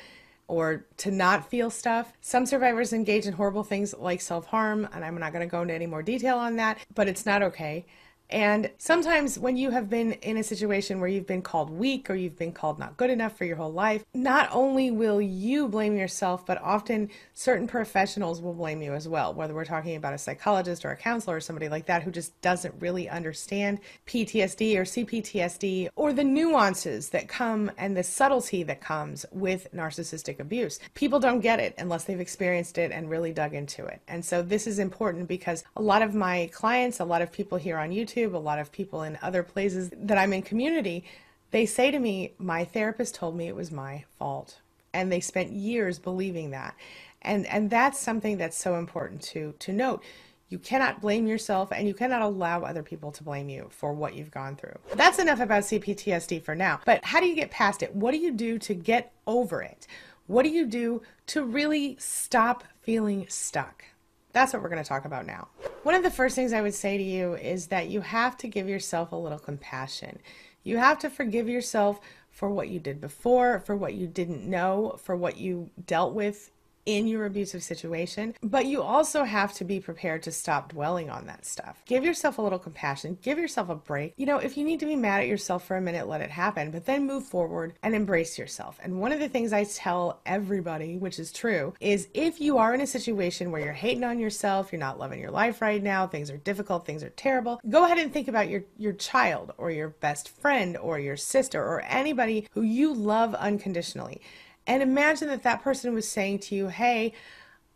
or 0.48 0.86
to 0.98 1.10
not 1.10 1.50
feel 1.50 1.70
stuff. 1.70 2.12
Some 2.20 2.46
survivors 2.46 2.92
engage 2.92 3.26
in 3.26 3.32
horrible 3.32 3.64
things 3.64 3.94
like 3.98 4.20
self 4.20 4.46
harm, 4.46 4.88
and 4.92 5.04
I'm 5.04 5.18
not 5.18 5.32
going 5.32 5.46
to 5.46 5.50
go 5.50 5.62
into 5.62 5.74
any 5.74 5.86
more 5.86 6.02
detail 6.02 6.38
on 6.38 6.56
that, 6.56 6.78
but 6.94 7.08
it's 7.08 7.26
not 7.26 7.42
okay. 7.42 7.86
And 8.30 8.70
sometimes 8.78 9.38
when 9.38 9.56
you 9.56 9.70
have 9.70 9.88
been 9.88 10.12
in 10.12 10.36
a 10.36 10.42
situation 10.42 11.00
where 11.00 11.08
you've 11.08 11.26
been 11.26 11.42
called 11.42 11.70
weak 11.70 12.10
or 12.10 12.14
you've 12.14 12.38
been 12.38 12.52
called 12.52 12.78
not 12.78 12.96
good 12.96 13.10
enough 13.10 13.36
for 13.36 13.44
your 13.44 13.56
whole 13.56 13.72
life, 13.72 14.04
not 14.14 14.48
only 14.52 14.90
will 14.90 15.20
you 15.20 15.68
blame 15.68 15.96
yourself, 15.96 16.44
but 16.44 16.60
often 16.60 17.08
certain 17.34 17.66
professionals 17.68 18.40
will 18.40 18.54
blame 18.54 18.82
you 18.82 18.94
as 18.94 19.06
well, 19.06 19.32
whether 19.32 19.54
we're 19.54 19.64
talking 19.64 19.96
about 19.96 20.14
a 20.14 20.18
psychologist 20.18 20.84
or 20.84 20.90
a 20.90 20.96
counselor 20.96 21.36
or 21.36 21.40
somebody 21.40 21.68
like 21.68 21.86
that 21.86 22.02
who 22.02 22.10
just 22.10 22.38
doesn't 22.40 22.74
really 22.80 23.08
understand 23.08 23.78
PTSD 24.06 24.76
or 24.76 24.82
CPTSD 24.82 25.88
or 25.94 26.12
the 26.12 26.24
nuances 26.24 27.10
that 27.10 27.28
come 27.28 27.70
and 27.78 27.96
the 27.96 28.02
subtlety 28.02 28.62
that 28.64 28.80
comes 28.80 29.24
with 29.30 29.68
narcissistic 29.74 30.40
abuse. 30.40 30.80
People 30.94 31.20
don't 31.20 31.40
get 31.40 31.60
it 31.60 31.74
unless 31.78 32.04
they've 32.04 32.20
experienced 32.20 32.78
it 32.78 32.90
and 32.90 33.08
really 33.08 33.32
dug 33.32 33.54
into 33.54 33.84
it. 33.84 34.00
And 34.08 34.24
so 34.24 34.42
this 34.42 34.66
is 34.66 34.78
important 34.78 35.28
because 35.28 35.62
a 35.76 35.82
lot 35.82 36.02
of 36.02 36.14
my 36.14 36.50
clients, 36.52 36.98
a 36.98 37.04
lot 37.04 37.22
of 37.22 37.30
people 37.30 37.58
here 37.58 37.78
on 37.78 37.90
YouTube, 37.90 38.15
YouTube, 38.16 38.34
a 38.34 38.38
lot 38.38 38.58
of 38.58 38.72
people 38.72 39.02
in 39.02 39.18
other 39.22 39.42
places 39.42 39.90
that 39.92 40.18
I'm 40.18 40.32
in 40.32 40.42
community, 40.42 41.04
they 41.50 41.66
say 41.66 41.90
to 41.90 41.98
me, 41.98 42.32
My 42.38 42.64
therapist 42.64 43.14
told 43.14 43.36
me 43.36 43.48
it 43.48 43.56
was 43.56 43.70
my 43.70 44.04
fault. 44.18 44.60
And 44.92 45.12
they 45.12 45.20
spent 45.20 45.52
years 45.52 45.98
believing 45.98 46.50
that. 46.50 46.74
And 47.22 47.46
and 47.46 47.70
that's 47.70 47.98
something 47.98 48.38
that's 48.38 48.56
so 48.56 48.76
important 48.76 49.22
to 49.22 49.54
to 49.58 49.72
note. 49.72 50.02
You 50.48 50.58
cannot 50.60 51.00
blame 51.00 51.26
yourself 51.26 51.72
and 51.72 51.88
you 51.88 51.94
cannot 51.94 52.22
allow 52.22 52.62
other 52.62 52.84
people 52.84 53.10
to 53.12 53.24
blame 53.24 53.48
you 53.48 53.66
for 53.70 53.92
what 53.92 54.14
you've 54.14 54.30
gone 54.30 54.54
through. 54.54 54.78
That's 54.94 55.18
enough 55.18 55.40
about 55.40 55.64
CPTSD 55.64 56.40
for 56.44 56.54
now. 56.54 56.80
But 56.84 57.04
how 57.04 57.18
do 57.18 57.26
you 57.26 57.34
get 57.34 57.50
past 57.50 57.82
it? 57.82 57.94
What 57.96 58.12
do 58.12 58.18
you 58.18 58.30
do 58.30 58.56
to 58.60 58.74
get 58.74 59.12
over 59.26 59.60
it? 59.60 59.88
What 60.28 60.44
do 60.44 60.50
you 60.50 60.66
do 60.66 61.02
to 61.28 61.44
really 61.44 61.96
stop 61.98 62.62
feeling 62.80 63.26
stuck? 63.28 63.84
That's 64.32 64.52
what 64.52 64.62
we're 64.62 64.68
going 64.68 64.82
to 64.82 64.88
talk 64.88 65.04
about 65.04 65.26
now. 65.26 65.48
One 65.86 65.94
of 65.94 66.02
the 66.02 66.10
first 66.10 66.34
things 66.34 66.52
I 66.52 66.62
would 66.62 66.74
say 66.74 66.98
to 66.98 67.04
you 67.04 67.34
is 67.34 67.68
that 67.68 67.90
you 67.90 68.00
have 68.00 68.36
to 68.38 68.48
give 68.48 68.68
yourself 68.68 69.12
a 69.12 69.16
little 69.16 69.38
compassion. 69.38 70.18
You 70.64 70.78
have 70.78 70.98
to 70.98 71.08
forgive 71.08 71.48
yourself 71.48 72.00
for 72.28 72.50
what 72.50 72.68
you 72.68 72.80
did 72.80 73.00
before, 73.00 73.60
for 73.60 73.76
what 73.76 73.94
you 73.94 74.08
didn't 74.08 74.50
know, 74.50 74.98
for 75.00 75.14
what 75.14 75.36
you 75.36 75.70
dealt 75.86 76.12
with 76.12 76.50
in 76.86 77.06
your 77.06 77.26
abusive 77.26 77.62
situation, 77.62 78.34
but 78.42 78.66
you 78.66 78.80
also 78.82 79.24
have 79.24 79.52
to 79.54 79.64
be 79.64 79.80
prepared 79.80 80.22
to 80.22 80.32
stop 80.32 80.72
dwelling 80.72 81.10
on 81.10 81.26
that 81.26 81.44
stuff. 81.44 81.82
Give 81.84 82.04
yourself 82.04 82.38
a 82.38 82.42
little 82.42 82.58
compassion, 82.58 83.18
give 83.22 83.38
yourself 83.38 83.68
a 83.68 83.74
break. 83.74 84.14
You 84.16 84.26
know, 84.26 84.38
if 84.38 84.56
you 84.56 84.64
need 84.64 84.80
to 84.80 84.86
be 84.86 84.96
mad 84.96 85.20
at 85.20 85.28
yourself 85.28 85.66
for 85.66 85.76
a 85.76 85.80
minute, 85.80 86.08
let 86.08 86.20
it 86.20 86.30
happen, 86.30 86.70
but 86.70 86.86
then 86.86 87.06
move 87.06 87.24
forward 87.24 87.74
and 87.82 87.94
embrace 87.94 88.38
yourself. 88.38 88.78
And 88.82 89.00
one 89.00 89.12
of 89.12 89.20
the 89.20 89.28
things 89.28 89.52
I 89.52 89.64
tell 89.64 90.20
everybody, 90.24 90.96
which 90.96 91.18
is 91.18 91.32
true, 91.32 91.74
is 91.80 92.08
if 92.14 92.40
you 92.40 92.58
are 92.58 92.72
in 92.72 92.80
a 92.80 92.86
situation 92.86 93.50
where 93.50 93.62
you're 93.62 93.72
hating 93.72 94.04
on 94.04 94.18
yourself, 94.18 94.72
you're 94.72 94.78
not 94.78 94.98
loving 94.98 95.20
your 95.20 95.30
life 95.30 95.60
right 95.60 95.82
now, 95.82 96.06
things 96.06 96.30
are 96.30 96.36
difficult, 96.38 96.86
things 96.86 97.02
are 97.02 97.10
terrible, 97.10 97.60
go 97.68 97.84
ahead 97.84 97.98
and 97.98 98.12
think 98.12 98.28
about 98.28 98.48
your 98.48 98.62
your 98.78 98.92
child 98.92 99.52
or 99.58 99.70
your 99.70 99.88
best 99.88 100.28
friend 100.28 100.76
or 100.76 100.98
your 100.98 101.16
sister 101.16 101.62
or 101.62 101.82
anybody 101.82 102.46
who 102.52 102.62
you 102.62 102.94
love 102.94 103.34
unconditionally 103.34 104.20
and 104.66 104.82
imagine 104.82 105.28
that 105.28 105.42
that 105.44 105.62
person 105.62 105.94
was 105.94 106.08
saying 106.08 106.40
to 106.40 106.54
you, 106.54 106.68
hey, 106.68 107.12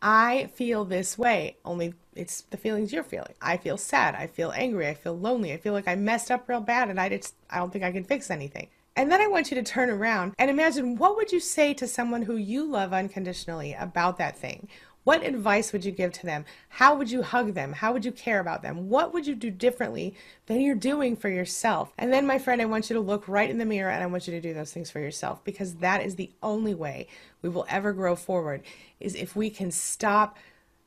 I 0.02 0.50
feel 0.54 0.84
this 0.84 1.18
way, 1.18 1.56
only 1.64 1.94
it's 2.14 2.42
the 2.42 2.56
feelings 2.56 2.92
you're 2.92 3.02
feeling. 3.04 3.34
I 3.40 3.56
feel 3.56 3.76
sad. 3.76 4.14
I 4.14 4.26
feel 4.26 4.52
angry. 4.52 4.88
I 4.88 4.94
feel 4.94 5.16
lonely. 5.16 5.52
I 5.52 5.58
feel 5.58 5.72
like 5.72 5.86
I 5.86 5.94
messed 5.94 6.30
up 6.30 6.48
real 6.48 6.60
bad 6.60 6.88
and 6.88 7.00
I 7.00 7.08
just, 7.08 7.34
I 7.48 7.58
don't 7.58 7.72
think 7.72 7.84
I 7.84 7.92
can 7.92 8.04
fix 8.04 8.30
anything. 8.30 8.68
And 8.96 9.10
then 9.10 9.20
I 9.20 9.28
want 9.28 9.50
you 9.50 9.54
to 9.54 9.62
turn 9.62 9.88
around 9.88 10.34
and 10.38 10.50
imagine 10.50 10.96
what 10.96 11.16
would 11.16 11.32
you 11.32 11.40
say 11.40 11.72
to 11.74 11.86
someone 11.86 12.22
who 12.22 12.36
you 12.36 12.64
love 12.64 12.92
unconditionally 12.92 13.74
about 13.78 14.18
that 14.18 14.36
thing? 14.36 14.68
What 15.04 15.24
advice 15.24 15.72
would 15.72 15.84
you 15.84 15.92
give 15.92 16.12
to 16.12 16.26
them? 16.26 16.44
How 16.68 16.94
would 16.94 17.10
you 17.10 17.22
hug 17.22 17.54
them? 17.54 17.72
How 17.72 17.92
would 17.92 18.04
you 18.04 18.12
care 18.12 18.38
about 18.38 18.62
them? 18.62 18.90
What 18.90 19.14
would 19.14 19.26
you 19.26 19.34
do 19.34 19.50
differently 19.50 20.14
than 20.46 20.60
you're 20.60 20.74
doing 20.74 21.16
for 21.16 21.30
yourself? 21.30 21.92
And 21.96 22.12
then, 22.12 22.26
my 22.26 22.38
friend, 22.38 22.60
I 22.60 22.66
want 22.66 22.90
you 22.90 22.94
to 22.94 23.00
look 23.00 23.26
right 23.26 23.48
in 23.48 23.58
the 23.58 23.64
mirror 23.64 23.90
and 23.90 24.02
I 24.02 24.06
want 24.06 24.26
you 24.26 24.32
to 24.32 24.40
do 24.40 24.52
those 24.52 24.72
things 24.72 24.90
for 24.90 25.00
yourself 25.00 25.42
because 25.42 25.76
that 25.76 26.04
is 26.04 26.16
the 26.16 26.32
only 26.42 26.74
way 26.74 27.08
we 27.40 27.48
will 27.48 27.66
ever 27.68 27.92
grow 27.92 28.14
forward 28.14 28.62
is 29.00 29.14
if 29.14 29.34
we 29.34 29.48
can 29.48 29.70
stop 29.70 30.36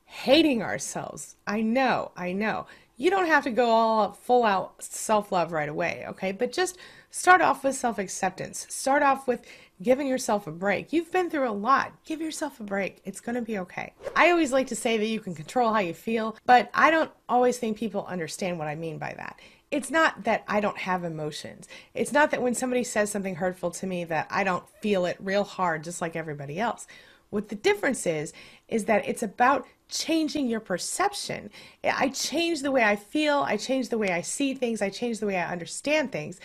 hating 0.04 0.62
ourselves. 0.62 1.34
I 1.46 1.60
know, 1.60 2.12
I 2.16 2.32
know. 2.32 2.66
You 2.96 3.10
don't 3.10 3.26
have 3.26 3.42
to 3.44 3.50
go 3.50 3.70
all 3.70 4.12
full 4.12 4.44
out 4.44 4.80
self 4.80 5.32
love 5.32 5.50
right 5.50 5.68
away, 5.68 6.04
okay? 6.10 6.30
But 6.30 6.52
just 6.52 6.78
start 7.14 7.40
off 7.40 7.62
with 7.62 7.76
self 7.76 7.98
acceptance. 7.98 8.66
Start 8.68 9.02
off 9.04 9.28
with 9.28 9.46
giving 9.80 10.08
yourself 10.08 10.48
a 10.48 10.50
break. 10.50 10.92
You've 10.92 11.12
been 11.12 11.30
through 11.30 11.48
a 11.48 11.52
lot. 11.52 11.92
Give 12.04 12.20
yourself 12.20 12.58
a 12.58 12.64
break. 12.64 13.00
It's 13.04 13.20
going 13.20 13.36
to 13.36 13.42
be 13.42 13.58
okay. 13.58 13.92
I 14.16 14.30
always 14.30 14.50
like 14.50 14.66
to 14.68 14.76
say 14.76 14.98
that 14.98 15.06
you 15.06 15.20
can 15.20 15.34
control 15.34 15.72
how 15.72 15.78
you 15.78 15.94
feel, 15.94 16.36
but 16.44 16.70
I 16.74 16.90
don't 16.90 17.12
always 17.28 17.56
think 17.56 17.78
people 17.78 18.04
understand 18.06 18.58
what 18.58 18.66
I 18.66 18.74
mean 18.74 18.98
by 18.98 19.14
that. 19.16 19.38
It's 19.70 19.92
not 19.92 20.24
that 20.24 20.42
I 20.48 20.58
don't 20.58 20.76
have 20.76 21.04
emotions. 21.04 21.68
It's 21.94 22.12
not 22.12 22.32
that 22.32 22.42
when 22.42 22.54
somebody 22.54 22.82
says 22.82 23.12
something 23.12 23.36
hurtful 23.36 23.70
to 23.72 23.86
me 23.86 24.02
that 24.04 24.26
I 24.28 24.42
don't 24.42 24.68
feel 24.80 25.06
it 25.06 25.16
real 25.20 25.44
hard 25.44 25.84
just 25.84 26.00
like 26.00 26.16
everybody 26.16 26.58
else. 26.58 26.86
What 27.30 27.48
the 27.48 27.56
difference 27.56 28.06
is, 28.06 28.32
is 28.68 28.84
that 28.84 29.08
it's 29.08 29.22
about 29.22 29.66
changing 29.88 30.48
your 30.48 30.60
perception. 30.60 31.50
I 31.82 32.08
change 32.08 32.62
the 32.62 32.70
way 32.70 32.82
I 32.82 32.96
feel, 32.96 33.38
I 33.38 33.56
change 33.56 33.88
the 33.88 33.98
way 33.98 34.10
I 34.10 34.20
see 34.20 34.54
things, 34.54 34.82
I 34.82 34.90
change 34.90 35.20
the 35.20 35.26
way 35.26 35.36
I 35.36 35.50
understand 35.50 36.12
things, 36.12 36.40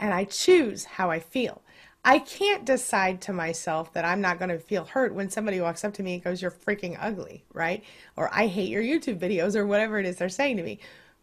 and 0.00 0.12
I 0.14 0.24
choose 0.24 0.84
how 0.84 1.10
I 1.10 1.20
feel. 1.20 1.62
I 2.04 2.20
can't 2.20 2.64
decide 2.64 3.20
to 3.22 3.32
myself 3.32 3.92
that 3.92 4.04
I'm 4.04 4.20
not 4.20 4.38
going 4.38 4.50
to 4.50 4.58
feel 4.58 4.84
hurt 4.84 5.14
when 5.14 5.28
somebody 5.28 5.60
walks 5.60 5.84
up 5.84 5.94
to 5.94 6.02
me 6.02 6.14
and 6.14 6.24
goes, 6.24 6.40
You're 6.40 6.50
freaking 6.50 6.96
ugly, 6.98 7.44
right? 7.52 7.84
Or 8.16 8.30
I 8.32 8.46
hate 8.46 8.70
your 8.70 8.82
YouTube 8.82 9.18
videos, 9.18 9.56
or 9.56 9.66
whatever 9.66 9.98
it 9.98 10.06
is 10.06 10.16
they're 10.16 10.28
saying 10.28 10.56
to 10.58 10.62
me. 10.62 10.78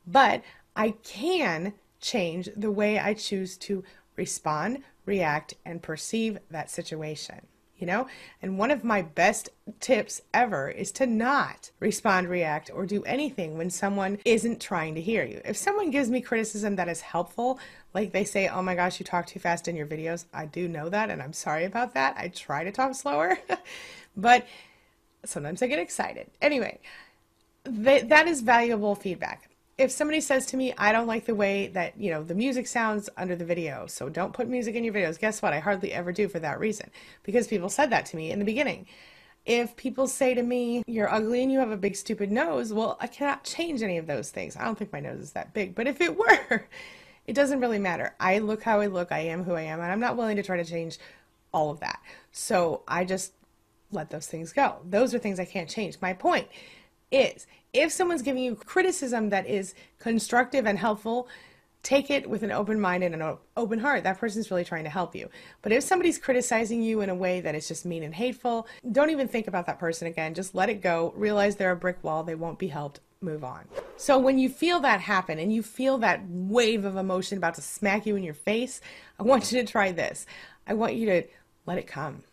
But 0.05 0.43
I 0.75 0.91
can 1.03 1.73
change 2.01 2.49
the 2.55 2.71
way 2.71 2.99
I 2.99 3.13
choose 3.13 3.57
to 3.57 3.83
respond, 4.15 4.83
react, 5.05 5.55
and 5.65 5.81
perceive 5.81 6.37
that 6.51 6.69
situation 6.69 7.47
you 7.77 7.87
know? 7.87 8.07
And 8.41 8.57
one 8.57 8.71
of 8.71 8.83
my 8.83 9.01
best 9.01 9.49
tips 9.79 10.21
ever 10.33 10.69
is 10.69 10.91
to 10.93 11.05
not 11.05 11.71
respond, 11.79 12.29
react, 12.29 12.71
or 12.73 12.85
do 12.85 13.03
anything 13.03 13.57
when 13.57 13.69
someone 13.69 14.19
isn't 14.25 14.61
trying 14.61 14.95
to 14.95 15.01
hear 15.01 15.23
you. 15.23 15.41
If 15.45 15.57
someone 15.57 15.91
gives 15.91 16.09
me 16.09 16.21
criticism 16.21 16.75
that 16.77 16.89
is 16.89 17.01
helpful, 17.01 17.59
like 17.95 18.11
they 18.11 18.23
say, 18.23 18.47
oh 18.47 18.61
my 18.61 18.75
gosh, 18.75 18.99
you 18.99 19.05
talk 19.05 19.25
too 19.25 19.39
fast 19.39 19.67
in 19.67 19.75
your 19.75 19.87
videos, 19.87 20.25
I 20.33 20.45
do 20.45 20.67
know 20.67 20.89
that, 20.89 21.09
and 21.09 21.21
I'm 21.21 21.33
sorry 21.33 21.65
about 21.65 21.95
that. 21.95 22.15
I 22.17 22.27
try 22.27 22.63
to 22.63 22.71
talk 22.71 22.93
slower, 22.93 23.39
but 24.17 24.45
sometimes 25.23 25.63
I 25.63 25.67
get 25.67 25.79
excited. 25.79 26.29
Anyway, 26.41 26.79
that 27.63 28.27
is 28.27 28.41
valuable 28.41 28.93
feedback 28.93 29.49
if 29.77 29.91
somebody 29.91 30.21
says 30.21 30.45
to 30.47 30.57
me, 30.57 30.73
I 30.77 30.91
don't 30.91 31.07
like 31.07 31.25
the 31.25 31.35
way 31.35 31.67
that, 31.67 31.99
you 31.99 32.09
know, 32.09 32.23
the 32.23 32.35
music 32.35 32.67
sounds 32.67 33.09
under 33.17 33.35
the 33.35 33.43
video, 33.43 33.87
so 33.87 34.07
don't 34.07 34.31
put 34.31 34.47
music 34.47 34.75
in 34.75 34.83
your 34.83 34.93
videos, 34.93 35.19
guess 35.19 35.41
what? 35.41 35.53
I 35.53 35.59
hardly 35.59 35.91
ever 35.91 36.11
do 36.11 36.29
for 36.29 36.39
that 36.39 36.59
reason 36.59 36.89
because 37.23 37.47
people 37.47 37.69
said 37.69 37.89
that 37.89 38.05
to 38.07 38.15
me 38.15 38.31
in 38.31 38.39
the 38.39 38.45
beginning. 38.45 38.87
If 39.45 39.75
people 39.75 40.07
say 40.07 40.33
to 40.33 40.41
me, 40.41 40.83
you're 40.87 41.13
ugly 41.13 41.43
and 41.43 41.51
you 41.51 41.59
have 41.59 41.71
a 41.71 41.77
big 41.77 41.95
stupid 41.95 42.31
nose, 42.31 42.73
well, 42.73 42.97
I 43.01 43.07
cannot 43.07 43.43
change 43.43 43.83
any 43.83 43.97
of 43.97 44.07
those 44.07 44.31
things. 44.31 44.55
I 44.55 44.63
don't 44.63 44.77
think 44.77 44.93
my 44.93 45.01
nose 45.01 45.19
is 45.19 45.31
that 45.33 45.53
big, 45.53 45.75
but 45.75 45.87
if 45.87 45.99
it 45.99 46.17
were, 46.17 46.65
it 47.27 47.33
doesn't 47.33 47.59
really 47.59 47.79
matter. 47.79 48.15
I 48.19 48.39
look 48.39 48.63
how 48.63 48.79
I 48.79 48.87
look, 48.87 49.11
I 49.11 49.19
am 49.19 49.43
who 49.43 49.53
I 49.53 49.61
am, 49.61 49.79
and 49.79 49.91
I'm 49.91 49.99
not 49.99 50.17
willing 50.17 50.35
to 50.35 50.43
try 50.43 50.57
to 50.57 50.65
change 50.65 50.99
all 51.53 51.71
of 51.71 51.79
that. 51.79 51.99
So 52.31 52.83
I 52.87 53.05
just 53.05 53.33
let 53.91 54.09
those 54.09 54.27
things 54.27 54.51
go. 54.51 54.77
Those 54.89 55.13
are 55.13 55.19
things 55.19 55.39
I 55.39 55.45
can't 55.45 55.69
change. 55.69 55.97
My 56.01 56.13
point 56.13 56.47
is 57.11 57.47
if 57.73 57.91
someone's 57.91 58.21
giving 58.21 58.43
you 58.43 58.55
criticism 58.55 59.29
that 59.29 59.47
is 59.47 59.73
constructive 59.99 60.65
and 60.65 60.77
helpful, 60.77 61.27
take 61.83 62.09
it 62.09 62.27
with 62.27 62.41
an 62.41 62.51
open 62.51 62.79
mind 62.79 63.03
and 63.03 63.13
an 63.13 63.37
open 63.55 63.79
heart. 63.79 64.03
That 64.03 64.17
person's 64.17 64.49
really 64.49 64.65
trying 64.65 64.85
to 64.85 64.89
help 64.89 65.15
you. 65.15 65.29
But 65.61 65.71
if 65.71 65.83
somebody's 65.83 66.17
criticizing 66.17 66.81
you 66.81 67.01
in 67.01 67.09
a 67.09 67.15
way 67.15 67.41
that 67.41 67.53
is 67.53 67.67
just 67.67 67.85
mean 67.85 68.01
and 68.01 68.15
hateful, 68.15 68.67
don't 68.91 69.11
even 69.11 69.27
think 69.27 69.47
about 69.47 69.67
that 69.67 69.77
person 69.77 70.07
again. 70.07 70.33
Just 70.33 70.55
let 70.55 70.69
it 70.69 70.81
go. 70.81 71.13
Realize 71.15 71.55
they're 71.55 71.71
a 71.71 71.75
brick 71.75 72.03
wall. 72.03 72.23
They 72.23 72.35
won't 72.35 72.57
be 72.59 72.67
helped. 72.67 73.01
Move 73.21 73.43
on. 73.43 73.65
So 73.97 74.19
when 74.19 74.37
you 74.37 74.49
feel 74.49 74.79
that 74.81 75.01
happen 75.01 75.39
and 75.39 75.53
you 75.53 75.63
feel 75.63 75.97
that 75.99 76.21
wave 76.27 76.85
of 76.85 76.97
emotion 76.97 77.37
about 77.37 77.55
to 77.55 77.61
smack 77.61 78.05
you 78.05 78.15
in 78.15 78.23
your 78.23 78.33
face, 78.33 78.81
I 79.19 79.23
want 79.23 79.51
you 79.51 79.61
to 79.61 79.67
try 79.67 79.91
this. 79.91 80.25
I 80.67 80.73
want 80.73 80.95
you 80.95 81.05
to 81.07 81.23
let 81.65 81.77
it 81.77 81.87
come. 81.87 82.23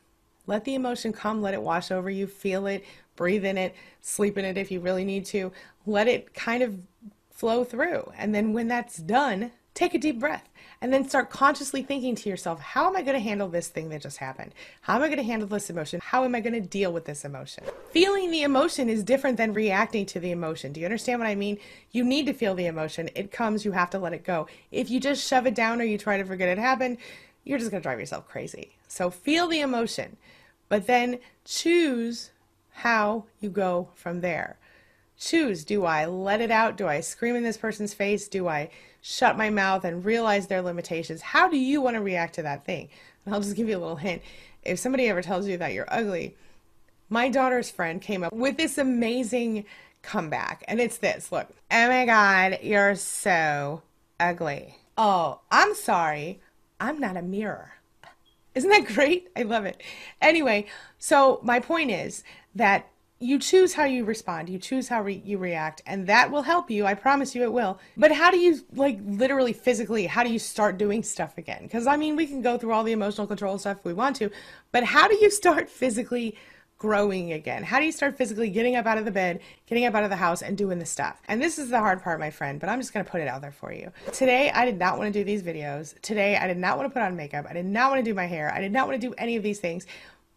Let 0.46 0.64
the 0.64 0.74
emotion 0.74 1.12
come, 1.12 1.40
let 1.40 1.54
it 1.54 1.62
wash 1.62 1.90
over 1.90 2.10
you, 2.10 2.26
feel 2.26 2.66
it, 2.66 2.84
breathe 3.14 3.44
in 3.44 3.56
it, 3.56 3.74
sleep 4.00 4.36
in 4.36 4.44
it 4.44 4.58
if 4.58 4.70
you 4.70 4.80
really 4.80 5.04
need 5.04 5.24
to. 5.26 5.52
Let 5.86 6.08
it 6.08 6.34
kind 6.34 6.62
of 6.62 6.78
flow 7.30 7.64
through. 7.64 8.12
And 8.18 8.34
then 8.34 8.52
when 8.52 8.68
that's 8.68 8.96
done, 8.96 9.52
take 9.74 9.94
a 9.94 9.98
deep 9.98 10.18
breath 10.18 10.48
and 10.80 10.92
then 10.92 11.08
start 11.08 11.30
consciously 11.30 11.82
thinking 11.82 12.14
to 12.16 12.28
yourself, 12.28 12.60
how 12.60 12.88
am 12.88 12.96
I 12.96 13.02
going 13.02 13.14
to 13.14 13.20
handle 13.20 13.48
this 13.48 13.68
thing 13.68 13.88
that 13.90 14.02
just 14.02 14.18
happened? 14.18 14.52
How 14.80 14.96
am 14.96 15.02
I 15.02 15.06
going 15.06 15.18
to 15.18 15.24
handle 15.24 15.48
this 15.48 15.70
emotion? 15.70 16.00
How 16.02 16.24
am 16.24 16.34
I 16.34 16.40
going 16.40 16.54
to 16.54 16.60
deal 16.60 16.92
with 16.92 17.04
this 17.04 17.24
emotion? 17.24 17.64
Feeling 17.90 18.30
the 18.30 18.42
emotion 18.42 18.88
is 18.88 19.04
different 19.04 19.36
than 19.36 19.52
reacting 19.52 20.06
to 20.06 20.20
the 20.20 20.32
emotion. 20.32 20.72
Do 20.72 20.80
you 20.80 20.86
understand 20.86 21.20
what 21.20 21.28
I 21.28 21.36
mean? 21.36 21.58
You 21.92 22.04
need 22.04 22.26
to 22.26 22.32
feel 22.32 22.54
the 22.54 22.66
emotion. 22.66 23.10
It 23.14 23.30
comes, 23.30 23.64
you 23.64 23.72
have 23.72 23.90
to 23.90 23.98
let 23.98 24.12
it 24.12 24.24
go. 24.24 24.48
If 24.72 24.90
you 24.90 24.98
just 24.98 25.26
shove 25.26 25.46
it 25.46 25.54
down 25.54 25.80
or 25.80 25.84
you 25.84 25.98
try 25.98 26.18
to 26.18 26.24
forget 26.24 26.48
it 26.48 26.58
happened, 26.58 26.98
you're 27.44 27.58
just 27.58 27.70
going 27.70 27.80
to 27.80 27.86
drive 27.88 28.00
yourself 28.00 28.28
crazy. 28.28 28.76
So 28.88 29.08
feel 29.08 29.48
the 29.48 29.60
emotion, 29.60 30.16
but 30.68 30.86
then 30.86 31.20
choose 31.44 32.30
how 32.72 33.24
you 33.40 33.50
go 33.50 33.88
from 33.94 34.20
there. 34.20 34.58
Choose 35.22 35.64
do 35.64 35.84
I 35.84 36.06
let 36.06 36.40
it 36.40 36.50
out? 36.50 36.76
Do 36.76 36.88
I 36.88 36.98
scream 36.98 37.36
in 37.36 37.44
this 37.44 37.56
person's 37.56 37.94
face? 37.94 38.26
Do 38.26 38.48
I 38.48 38.70
shut 39.02 39.36
my 39.38 39.50
mouth 39.50 39.84
and 39.84 40.04
realize 40.04 40.48
their 40.48 40.62
limitations? 40.62 41.22
How 41.22 41.48
do 41.48 41.56
you 41.56 41.80
want 41.80 41.94
to 41.94 42.02
react 42.02 42.34
to 42.34 42.42
that 42.42 42.64
thing? 42.64 42.88
And 43.24 43.32
I'll 43.32 43.40
just 43.40 43.54
give 43.54 43.68
you 43.68 43.76
a 43.76 43.78
little 43.78 43.94
hint. 43.94 44.20
If 44.64 44.80
somebody 44.80 45.08
ever 45.08 45.22
tells 45.22 45.46
you 45.46 45.56
that 45.58 45.74
you're 45.74 45.86
ugly, 45.86 46.36
my 47.08 47.28
daughter's 47.28 47.70
friend 47.70 48.02
came 48.02 48.24
up 48.24 48.32
with 48.32 48.56
this 48.56 48.78
amazing 48.78 49.64
comeback. 50.02 50.64
And 50.66 50.80
it's 50.80 50.98
this 50.98 51.30
look, 51.30 51.48
oh 51.70 51.88
my 51.88 52.04
God, 52.04 52.58
you're 52.60 52.96
so 52.96 53.82
ugly. 54.18 54.76
Oh, 54.98 55.38
I'm 55.52 55.76
sorry. 55.76 56.40
I'm 56.80 56.98
not 56.98 57.16
a 57.16 57.22
mirror. 57.22 57.74
Isn't 58.56 58.70
that 58.70 58.86
great? 58.86 59.28
I 59.36 59.42
love 59.42 59.66
it. 59.66 59.80
Anyway, 60.20 60.66
so 60.98 61.38
my 61.44 61.60
point 61.60 61.92
is 61.92 62.24
that 62.56 62.88
you 63.22 63.38
choose 63.38 63.72
how 63.72 63.84
you 63.84 64.04
respond, 64.04 64.48
you 64.48 64.58
choose 64.58 64.88
how 64.88 65.00
re- 65.02 65.22
you 65.24 65.38
react, 65.38 65.80
and 65.86 66.06
that 66.08 66.30
will 66.30 66.42
help 66.42 66.70
you. 66.70 66.84
I 66.84 66.94
promise 66.94 67.34
you 67.34 67.42
it 67.44 67.52
will. 67.52 67.78
But 67.96 68.10
how 68.10 68.32
do 68.32 68.38
you, 68.38 68.60
like, 68.74 68.98
literally 69.04 69.52
physically, 69.52 70.06
how 70.06 70.24
do 70.24 70.32
you 70.32 70.40
start 70.40 70.76
doing 70.76 71.04
stuff 71.04 71.38
again? 71.38 71.60
Because, 71.62 71.86
I 71.86 71.96
mean, 71.96 72.16
we 72.16 72.26
can 72.26 72.42
go 72.42 72.58
through 72.58 72.72
all 72.72 72.82
the 72.82 72.92
emotional 72.92 73.28
control 73.28 73.58
stuff 73.58 73.78
if 73.78 73.84
we 73.84 73.92
want 73.92 74.16
to, 74.16 74.30
but 74.72 74.82
how 74.82 75.06
do 75.06 75.14
you 75.14 75.30
start 75.30 75.70
physically 75.70 76.36
growing 76.78 77.32
again? 77.32 77.62
How 77.62 77.78
do 77.78 77.86
you 77.86 77.92
start 77.92 78.18
physically 78.18 78.50
getting 78.50 78.74
up 78.74 78.86
out 78.86 78.98
of 78.98 79.04
the 79.04 79.12
bed, 79.12 79.38
getting 79.66 79.84
up 79.84 79.94
out 79.94 80.02
of 80.02 80.10
the 80.10 80.16
house, 80.16 80.42
and 80.42 80.58
doing 80.58 80.80
the 80.80 80.84
stuff? 80.84 81.22
And 81.28 81.40
this 81.40 81.56
is 81.56 81.70
the 81.70 81.78
hard 81.78 82.02
part, 82.02 82.18
my 82.18 82.30
friend, 82.30 82.58
but 82.58 82.68
I'm 82.68 82.80
just 82.80 82.92
going 82.92 83.04
to 83.04 83.10
put 83.10 83.20
it 83.20 83.28
out 83.28 83.40
there 83.40 83.52
for 83.52 83.72
you. 83.72 83.92
Today, 84.12 84.50
I 84.50 84.64
did 84.64 84.80
not 84.80 84.98
want 84.98 85.12
to 85.12 85.20
do 85.20 85.22
these 85.22 85.44
videos. 85.44 85.94
Today, 86.00 86.36
I 86.36 86.48
did 86.48 86.56
not 86.56 86.76
want 86.76 86.90
to 86.90 86.92
put 86.92 87.02
on 87.02 87.14
makeup. 87.14 87.46
I 87.48 87.52
did 87.52 87.66
not 87.66 87.92
want 87.92 88.04
to 88.04 88.10
do 88.10 88.14
my 88.14 88.26
hair. 88.26 88.52
I 88.52 88.60
did 88.60 88.72
not 88.72 88.88
want 88.88 89.00
to 89.00 89.06
do 89.06 89.14
any 89.16 89.36
of 89.36 89.44
these 89.44 89.60
things. 89.60 89.86